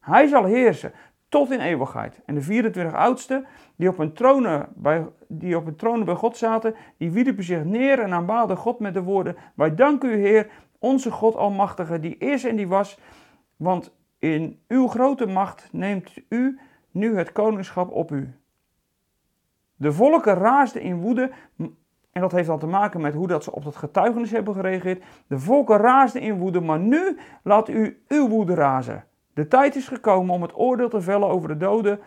Hij 0.00 0.26
zal 0.26 0.44
heersen 0.44 0.92
tot 1.30 1.50
in 1.50 1.60
eeuwigheid. 1.60 2.20
En 2.24 2.34
de 2.34 2.40
24 2.40 2.94
oudsten 2.94 3.46
die 3.76 3.88
op 3.88 3.96
hun 3.96 4.12
tronen 4.12 4.68
bij, 4.74 5.06
die 5.28 5.56
op 5.56 5.64
hun 5.64 5.76
tronen 5.76 6.04
bij 6.04 6.14
God 6.14 6.36
zaten, 6.36 6.74
die 6.96 7.10
wierpen 7.10 7.44
zich 7.44 7.64
neer 7.64 7.98
en 7.98 8.12
aanbaden 8.12 8.56
God 8.56 8.78
met 8.78 8.94
de 8.94 9.02
woorden: 9.02 9.36
Wij 9.54 9.74
danken 9.74 10.10
u, 10.10 10.16
Heer, 10.16 10.50
onze 10.78 11.10
God 11.10 11.36
Almachtige, 11.36 12.00
die 12.00 12.16
is 12.16 12.44
en 12.44 12.56
die 12.56 12.68
was, 12.68 12.98
want 13.56 13.94
in 14.18 14.60
uw 14.68 14.88
grote 14.88 15.26
macht 15.26 15.68
neemt 15.72 16.12
u 16.28 16.58
nu 16.90 17.16
het 17.16 17.32
koningschap 17.32 17.90
op 17.90 18.10
u. 18.10 18.34
De 19.76 19.92
volken 19.92 20.34
raasden 20.34 20.82
in 20.82 21.00
woede, 21.00 21.30
en 22.12 22.20
dat 22.20 22.32
heeft 22.32 22.46
dan 22.46 22.58
te 22.58 22.66
maken 22.66 23.00
met 23.00 23.14
hoe 23.14 23.26
dat 23.26 23.44
ze 23.44 23.52
op 23.52 23.64
dat 23.64 23.76
getuigenis 23.76 24.30
hebben 24.30 24.54
gereageerd. 24.54 25.04
De 25.26 25.38
volken 25.38 25.76
raasden 25.76 26.22
in 26.22 26.38
woede, 26.38 26.60
maar 26.60 26.78
nu 26.78 27.18
laat 27.42 27.68
u 27.68 28.02
uw 28.08 28.28
woede 28.28 28.54
razen. 28.54 29.04
De 29.34 29.48
tijd 29.48 29.76
is 29.76 29.88
gekomen 29.88 30.34
om 30.34 30.42
het 30.42 30.56
oordeel 30.58 30.88
te 30.88 31.00
vellen 31.00 31.28
over 31.28 31.48
de 31.48 31.56
doden 31.56 32.00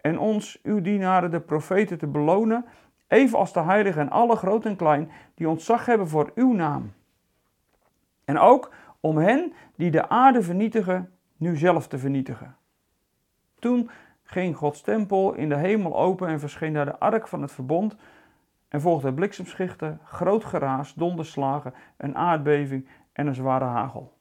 en 0.00 0.18
ons, 0.18 0.58
uw 0.62 0.80
dienaren, 0.80 1.30
de 1.30 1.40
profeten, 1.40 1.98
te 1.98 2.06
belonen, 2.06 2.64
even 3.08 3.38
als 3.38 3.52
de 3.52 3.60
heiligen 3.60 4.00
en 4.00 4.10
alle 4.10 4.36
groot 4.36 4.64
en 4.64 4.76
klein 4.76 5.10
die 5.34 5.48
ontzag 5.48 5.86
hebben 5.86 6.08
voor 6.08 6.30
uw 6.34 6.52
naam. 6.52 6.92
En 8.24 8.38
ook 8.38 8.72
om 9.00 9.16
hen 9.16 9.52
die 9.76 9.90
de 9.90 10.08
aarde 10.08 10.42
vernietigen, 10.42 11.12
nu 11.36 11.56
zelf 11.56 11.88
te 11.88 11.98
vernietigen. 11.98 12.56
Toen 13.58 13.90
ging 14.22 14.56
Gods 14.56 14.80
tempel 14.80 15.34
in 15.34 15.48
de 15.48 15.56
hemel 15.56 15.98
open 15.98 16.28
en 16.28 16.40
verscheen 16.40 16.72
daar 16.72 16.84
de 16.84 16.98
ark 16.98 17.28
van 17.28 17.42
het 17.42 17.52
verbond 17.52 17.96
en 18.68 18.80
volgde 18.80 19.12
bliksemschichten, 19.12 20.00
groot 20.04 20.44
geraas, 20.44 20.94
donderslagen, 20.94 21.74
een 21.96 22.16
aardbeving 22.16 22.88
en 23.12 23.26
een 23.26 23.34
zware 23.34 23.64
hagel. 23.64 24.17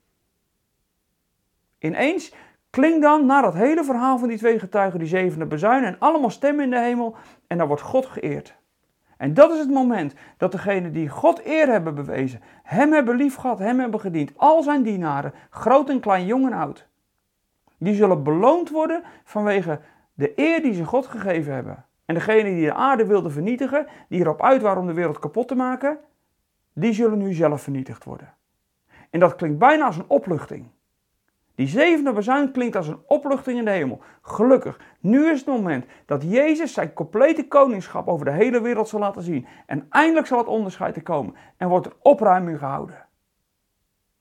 Ineens 1.79 2.33
klinkt 2.69 3.01
dan 3.01 3.25
na 3.25 3.41
dat 3.41 3.53
hele 3.53 3.83
verhaal 3.83 4.17
van 4.17 4.27
die 4.27 4.37
twee 4.37 4.59
getuigen 4.59 4.99
die 4.99 5.07
zevende 5.07 5.45
bezuinen 5.45 5.89
en 5.89 5.99
allemaal 5.99 6.29
stemmen 6.29 6.63
in 6.63 6.69
de 6.69 6.79
hemel 6.79 7.15
en 7.47 7.57
daar 7.57 7.67
wordt 7.67 7.81
God 7.81 8.05
geëerd. 8.05 8.55
En 9.17 9.33
dat 9.33 9.51
is 9.51 9.59
het 9.59 9.69
moment 9.69 10.13
dat 10.37 10.51
degenen 10.51 10.93
die 10.93 11.09
God 11.09 11.45
eer 11.45 11.67
hebben 11.67 11.95
bewezen, 11.95 12.41
hem 12.63 12.93
hebben 12.93 13.15
lief 13.15 13.35
gehad, 13.35 13.59
hem 13.59 13.79
hebben 13.79 13.99
gediend, 13.99 14.31
al 14.35 14.63
zijn 14.63 14.83
dienaren, 14.83 15.33
groot 15.49 15.89
en 15.89 15.99
klein, 15.99 16.25
jong 16.25 16.45
en 16.45 16.53
oud, 16.53 16.87
die 17.77 17.95
zullen 17.95 18.23
beloond 18.23 18.69
worden 18.69 19.03
vanwege 19.23 19.79
de 20.13 20.33
eer 20.35 20.61
die 20.61 20.73
ze 20.73 20.85
God 20.85 21.07
gegeven 21.07 21.53
hebben. 21.53 21.85
En 22.05 22.13
degenen 22.13 22.55
die 22.55 22.65
de 22.65 22.73
aarde 22.73 23.05
wilden 23.05 23.31
vernietigen, 23.31 23.87
die 24.09 24.19
erop 24.19 24.41
uit 24.41 24.61
waren 24.61 24.81
om 24.81 24.87
de 24.87 24.93
wereld 24.93 25.19
kapot 25.19 25.47
te 25.47 25.55
maken, 25.55 25.99
die 26.73 26.93
zullen 26.93 27.17
nu 27.17 27.33
zelf 27.33 27.61
vernietigd 27.61 28.03
worden. 28.03 28.33
En 29.09 29.19
dat 29.19 29.35
klinkt 29.35 29.57
bijna 29.57 29.85
als 29.85 29.97
een 29.97 30.09
opluchting. 30.09 30.65
Die 31.57 31.67
zevende 31.67 32.13
bezuin 32.13 32.51
klinkt 32.51 32.75
als 32.75 32.87
een 32.87 32.99
opluchting 33.07 33.57
in 33.57 33.65
de 33.65 33.71
hemel. 33.71 34.01
Gelukkig, 34.21 34.79
nu 34.99 35.29
is 35.29 35.39
het 35.39 35.47
moment 35.47 35.85
dat 36.05 36.23
Jezus 36.23 36.73
zijn 36.73 36.93
complete 36.93 37.47
koningschap 37.47 38.07
over 38.07 38.25
de 38.25 38.31
hele 38.31 38.61
wereld 38.61 38.87
zal 38.87 38.99
laten 38.99 39.21
zien. 39.21 39.47
En 39.65 39.85
eindelijk 39.89 40.27
zal 40.27 40.37
het 40.37 40.47
onderscheid 40.47 40.95
er 40.95 41.03
komen 41.03 41.35
en 41.57 41.69
wordt 41.69 41.85
er 41.85 41.95
opruiming 42.01 42.57
gehouden. 42.57 43.05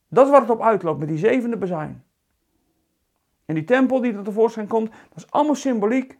Dat 0.08 0.24
is 0.24 0.32
wat 0.32 0.40
het 0.40 0.50
op 0.50 0.62
uitloopt 0.62 0.98
met 0.98 1.08
die 1.08 1.18
zevende 1.18 1.56
bezuin. 1.56 2.04
En 3.44 3.54
die 3.54 3.64
tempel 3.64 4.00
die 4.00 4.14
er 4.14 4.22
tevoorschijn 4.22 4.66
komt, 4.66 4.90
dat 4.90 5.16
is 5.24 5.30
allemaal 5.30 5.54
symboliek. 5.54 6.18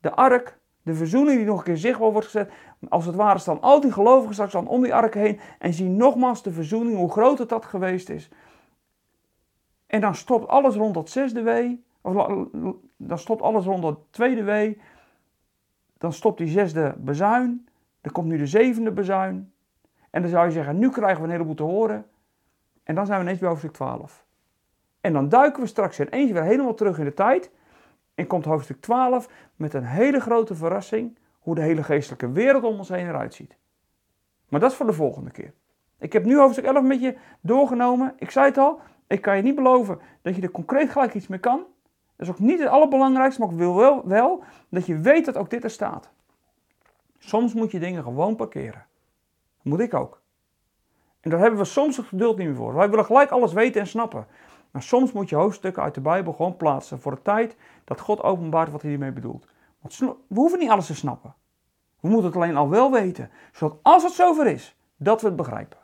De 0.00 0.14
ark, 0.14 0.58
de 0.82 0.94
verzoening 0.94 1.36
die 1.36 1.46
nog 1.46 1.58
een 1.58 1.64
keer 1.64 1.76
zichtbaar 1.76 2.12
wordt 2.12 2.26
gezet. 2.26 2.52
Als 2.88 3.06
het 3.06 3.14
ware 3.14 3.38
staan 3.38 3.60
al 3.60 3.80
die 3.80 3.92
gelovigen 3.92 4.34
straks 4.34 4.52
dan 4.52 4.68
om 4.68 4.82
die 4.82 4.94
ark 4.94 5.14
heen 5.14 5.40
en 5.58 5.72
zien 5.72 5.96
nogmaals 5.96 6.42
de 6.42 6.52
verzoening, 6.52 6.96
hoe 6.96 7.10
groot 7.10 7.38
het 7.38 7.48
dat 7.48 7.64
geweest 7.64 8.08
is. 8.08 8.30
En 9.94 10.00
dan 10.00 10.14
stopt 10.14 10.48
alles 10.48 10.74
rond 10.74 10.94
dat 10.94 11.10
zesde 11.10 11.42
wee. 11.42 11.84
Of 12.00 12.38
dan 12.96 13.18
stopt 13.18 13.42
alles 13.42 13.64
rond 13.64 13.82
dat 13.82 13.98
tweede 14.10 14.42
wee. 14.42 14.80
Dan 15.98 16.12
stopt 16.12 16.38
die 16.38 16.48
zesde 16.48 16.94
bezuin. 16.98 17.68
Dan 18.00 18.12
komt 18.12 18.26
nu 18.26 18.38
de 18.38 18.46
zevende 18.46 18.92
bezuin. 18.92 19.52
En 20.10 20.22
dan 20.22 20.30
zou 20.30 20.46
je 20.46 20.52
zeggen, 20.52 20.78
nu 20.78 20.90
krijgen 20.90 21.18
we 21.18 21.24
een 21.24 21.32
heleboel 21.32 21.54
te 21.54 21.62
horen. 21.62 22.06
En 22.82 22.94
dan 22.94 23.06
zijn 23.06 23.18
we 23.18 23.24
ineens 23.24 23.38
bij 23.38 23.48
hoofdstuk 23.48 23.72
12. 23.72 24.24
En 25.00 25.12
dan 25.12 25.28
duiken 25.28 25.62
we 25.62 25.68
straks 25.68 26.00
ineens 26.00 26.30
weer 26.30 26.42
helemaal 26.42 26.74
terug 26.74 26.98
in 26.98 27.04
de 27.04 27.14
tijd. 27.14 27.50
En 28.14 28.26
komt 28.26 28.44
hoofdstuk 28.44 28.80
12 28.80 29.28
met 29.56 29.74
een 29.74 29.84
hele 29.84 30.20
grote 30.20 30.54
verrassing. 30.54 31.18
Hoe 31.38 31.54
de 31.54 31.62
hele 31.62 31.82
geestelijke 31.82 32.30
wereld 32.30 32.64
om 32.64 32.78
ons 32.78 32.88
heen 32.88 33.08
eruit 33.08 33.34
ziet. 33.34 33.56
Maar 34.48 34.60
dat 34.60 34.70
is 34.70 34.76
voor 34.76 34.86
de 34.86 34.92
volgende 34.92 35.30
keer. 35.30 35.52
Ik 35.98 36.12
heb 36.12 36.24
nu 36.24 36.38
hoofdstuk 36.38 36.64
11 36.64 36.82
met 36.82 37.00
je 37.00 37.16
doorgenomen. 37.40 38.14
Ik 38.18 38.30
zei 38.30 38.46
het 38.46 38.58
al, 38.58 38.80
ik 39.06 39.22
kan 39.22 39.36
je 39.36 39.42
niet 39.42 39.54
beloven 39.54 39.98
dat 40.22 40.36
je 40.36 40.42
er 40.42 40.50
concreet 40.50 40.90
gelijk 40.90 41.14
iets 41.14 41.26
mee 41.26 41.38
kan. 41.38 41.58
Dat 42.16 42.26
is 42.26 42.32
ook 42.32 42.38
niet 42.38 42.58
het 42.58 42.68
allerbelangrijkste, 42.68 43.40
maar 43.40 43.50
ik 43.50 43.56
wil 43.56 43.74
wel, 43.74 44.08
wel 44.08 44.42
dat 44.68 44.86
je 44.86 44.98
weet 44.98 45.24
dat 45.24 45.36
ook 45.36 45.50
dit 45.50 45.64
er 45.64 45.70
staat. 45.70 46.10
Soms 47.18 47.54
moet 47.54 47.70
je 47.70 47.78
dingen 47.78 48.02
gewoon 48.02 48.36
parkeren. 48.36 48.86
Dat 49.56 49.64
moet 49.64 49.80
ik 49.80 49.94
ook. 49.94 50.22
En 51.20 51.30
daar 51.30 51.40
hebben 51.40 51.58
we 51.58 51.64
soms 51.64 51.96
het 51.96 52.06
geduld 52.06 52.36
niet 52.36 52.46
meer 52.46 52.56
voor. 52.56 52.74
Wij 52.74 52.90
willen 52.90 53.04
gelijk 53.04 53.30
alles 53.30 53.52
weten 53.52 53.80
en 53.80 53.86
snappen. 53.86 54.26
Maar 54.70 54.82
soms 54.82 55.12
moet 55.12 55.28
je 55.28 55.36
hoofdstukken 55.36 55.82
uit 55.82 55.94
de 55.94 56.00
Bijbel 56.00 56.32
gewoon 56.32 56.56
plaatsen 56.56 57.00
voor 57.00 57.14
de 57.14 57.22
tijd 57.22 57.56
dat 57.84 58.00
God 58.00 58.22
openbaart 58.22 58.70
wat 58.70 58.80
hij 58.80 58.90
hiermee 58.90 59.12
bedoelt. 59.12 59.46
Want 59.80 59.98
we 60.28 60.34
hoeven 60.34 60.58
niet 60.58 60.70
alles 60.70 60.86
te 60.86 60.94
snappen. 60.94 61.34
We 62.00 62.08
moeten 62.08 62.26
het 62.26 62.36
alleen 62.36 62.56
al 62.56 62.68
wel 62.68 62.90
weten, 62.92 63.30
zodat 63.52 63.78
als 63.82 64.02
het 64.02 64.12
zover 64.12 64.46
is, 64.46 64.76
dat 64.96 65.20
we 65.20 65.26
het 65.26 65.36
begrijpen. 65.36 65.78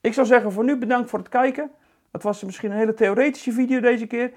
Ik 0.00 0.14
zou 0.14 0.26
zeggen 0.26 0.52
voor 0.52 0.64
nu 0.64 0.76
bedankt 0.76 1.10
voor 1.10 1.18
het 1.18 1.28
kijken. 1.28 1.70
Het 2.12 2.22
was 2.22 2.44
misschien 2.44 2.70
een 2.70 2.76
hele 2.76 2.94
theoretische 2.94 3.52
video 3.52 3.80
deze 3.80 4.06
keer. 4.06 4.32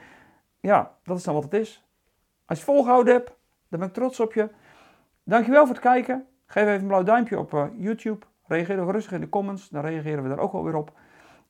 Ja, 0.59 0.97
dat 1.03 1.17
is 1.17 1.23
dan 1.23 1.33
wat 1.33 1.43
het 1.43 1.53
is. 1.53 1.85
Als 2.45 2.59
je 2.59 2.65
het 2.65 2.73
volgehouden 2.73 3.13
hebt, 3.13 3.27
dan 3.69 3.79
ben 3.79 3.87
ik 3.87 3.93
trots 3.93 4.19
op 4.19 4.33
je. 4.33 4.49
Dankjewel 5.23 5.65
voor 5.65 5.75
het 5.75 5.83
kijken. 5.83 6.25
Geef 6.45 6.63
even 6.63 6.79
een 6.79 6.87
blauw 6.87 7.03
duimpje 7.03 7.39
op 7.39 7.53
uh, 7.53 7.65
YouTube. 7.77 8.25
Reageer 8.47 8.79
ook 8.79 8.91
rustig 8.91 9.11
in 9.11 9.21
de 9.21 9.29
comments, 9.29 9.69
dan 9.69 9.81
reageren 9.81 10.23
we 10.23 10.29
daar 10.29 10.39
ook 10.39 10.51
wel 10.51 10.63
weer 10.63 10.75
op. 10.75 10.91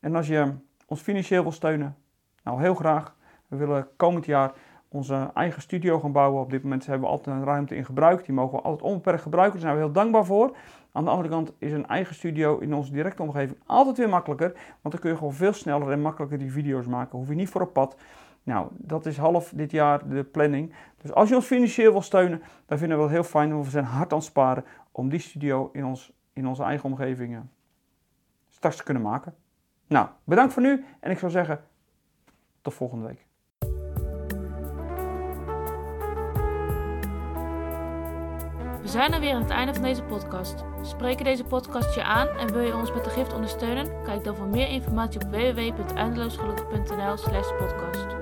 En 0.00 0.14
als 0.16 0.26
je 0.26 0.52
ons 0.86 1.00
financieel 1.00 1.42
wil 1.42 1.52
steunen, 1.52 1.96
nou 2.42 2.60
heel 2.60 2.74
graag. 2.74 3.16
We 3.48 3.56
willen 3.56 3.88
komend 3.96 4.26
jaar 4.26 4.52
onze 4.92 5.30
eigen 5.34 5.62
studio 5.62 6.00
gaan 6.00 6.12
bouwen. 6.12 6.42
Op 6.42 6.50
dit 6.50 6.62
moment 6.62 6.86
hebben 6.86 7.08
we 7.08 7.14
altijd 7.14 7.36
een 7.36 7.44
ruimte 7.44 7.76
in 7.76 7.84
gebruik. 7.84 8.24
Die 8.24 8.34
mogen 8.34 8.58
we 8.58 8.64
altijd 8.64 8.90
onbeperkt 8.90 9.22
gebruiken. 9.22 9.60
Daar 9.60 9.68
zijn 9.68 9.80
we 9.80 9.84
heel 9.84 9.92
dankbaar 9.92 10.24
voor. 10.24 10.56
Aan 10.92 11.04
de 11.04 11.10
andere 11.10 11.28
kant 11.28 11.52
is 11.58 11.72
een 11.72 11.86
eigen 11.86 12.14
studio 12.14 12.58
in 12.58 12.74
onze 12.74 12.92
directe 12.92 13.22
omgeving 13.22 13.58
altijd 13.66 13.96
weer 13.96 14.08
makkelijker. 14.08 14.52
Want 14.52 14.94
dan 14.94 14.98
kun 14.98 15.10
je 15.10 15.16
gewoon 15.16 15.32
veel 15.32 15.52
sneller 15.52 15.90
en 15.90 16.00
makkelijker 16.00 16.38
die 16.38 16.52
video's 16.52 16.86
maken. 16.86 17.18
Hoef 17.18 17.28
je 17.28 17.34
niet 17.34 17.48
voor 17.48 17.60
op 17.60 17.72
pad. 17.72 17.96
Nou, 18.42 18.68
dat 18.70 19.06
is 19.06 19.16
half 19.16 19.52
dit 19.54 19.70
jaar 19.70 20.08
de 20.08 20.24
planning. 20.24 20.74
Dus 21.02 21.12
als 21.12 21.28
je 21.28 21.34
ons 21.34 21.46
financieel 21.46 21.92
wil 21.92 22.02
steunen, 22.02 22.42
dan 22.66 22.78
vinden 22.78 22.96
we 22.96 23.02
het 23.02 23.12
heel 23.12 23.24
fijn. 23.24 23.52
Want 23.52 23.64
we 23.64 23.70
zijn 23.70 23.84
hard 23.84 24.12
aan 24.12 24.18
het 24.18 24.26
sparen 24.26 24.64
om 24.92 25.08
die 25.08 25.20
studio 25.20 25.70
in, 25.72 25.84
ons, 25.84 26.12
in 26.32 26.46
onze 26.46 26.62
eigen 26.62 26.90
omgeving 26.90 27.40
straks 28.48 28.76
te 28.76 28.82
kunnen 28.82 29.02
maken. 29.02 29.34
Nou, 29.86 30.08
bedankt 30.24 30.52
voor 30.52 30.62
nu 30.62 30.84
en 31.00 31.10
ik 31.10 31.18
zou 31.18 31.32
zeggen, 31.32 31.64
tot 32.60 32.74
volgende 32.74 33.06
week. 33.06 33.26
Zijn 38.92 39.12
er 39.12 39.20
weer 39.20 39.34
aan 39.34 39.42
het 39.42 39.50
einde 39.50 39.74
van 39.74 39.82
deze 39.82 40.02
podcast. 40.02 40.64
Spreken 40.82 41.24
deze 41.24 41.44
podcast 41.44 41.94
je 41.94 42.04
aan 42.04 42.28
en 42.28 42.52
wil 42.52 42.60
je 42.60 42.76
ons 42.76 42.92
met 42.92 43.04
de 43.04 43.10
gift 43.10 43.32
ondersteunen? 43.32 44.02
Kijk 44.04 44.24
dan 44.24 44.36
voor 44.36 44.46
meer 44.46 44.68
informatie 44.68 45.20
op 45.20 45.30
www.eindeloosgelukkig.nl 45.30 47.16
slash 47.16 47.48
podcast. 47.58 48.21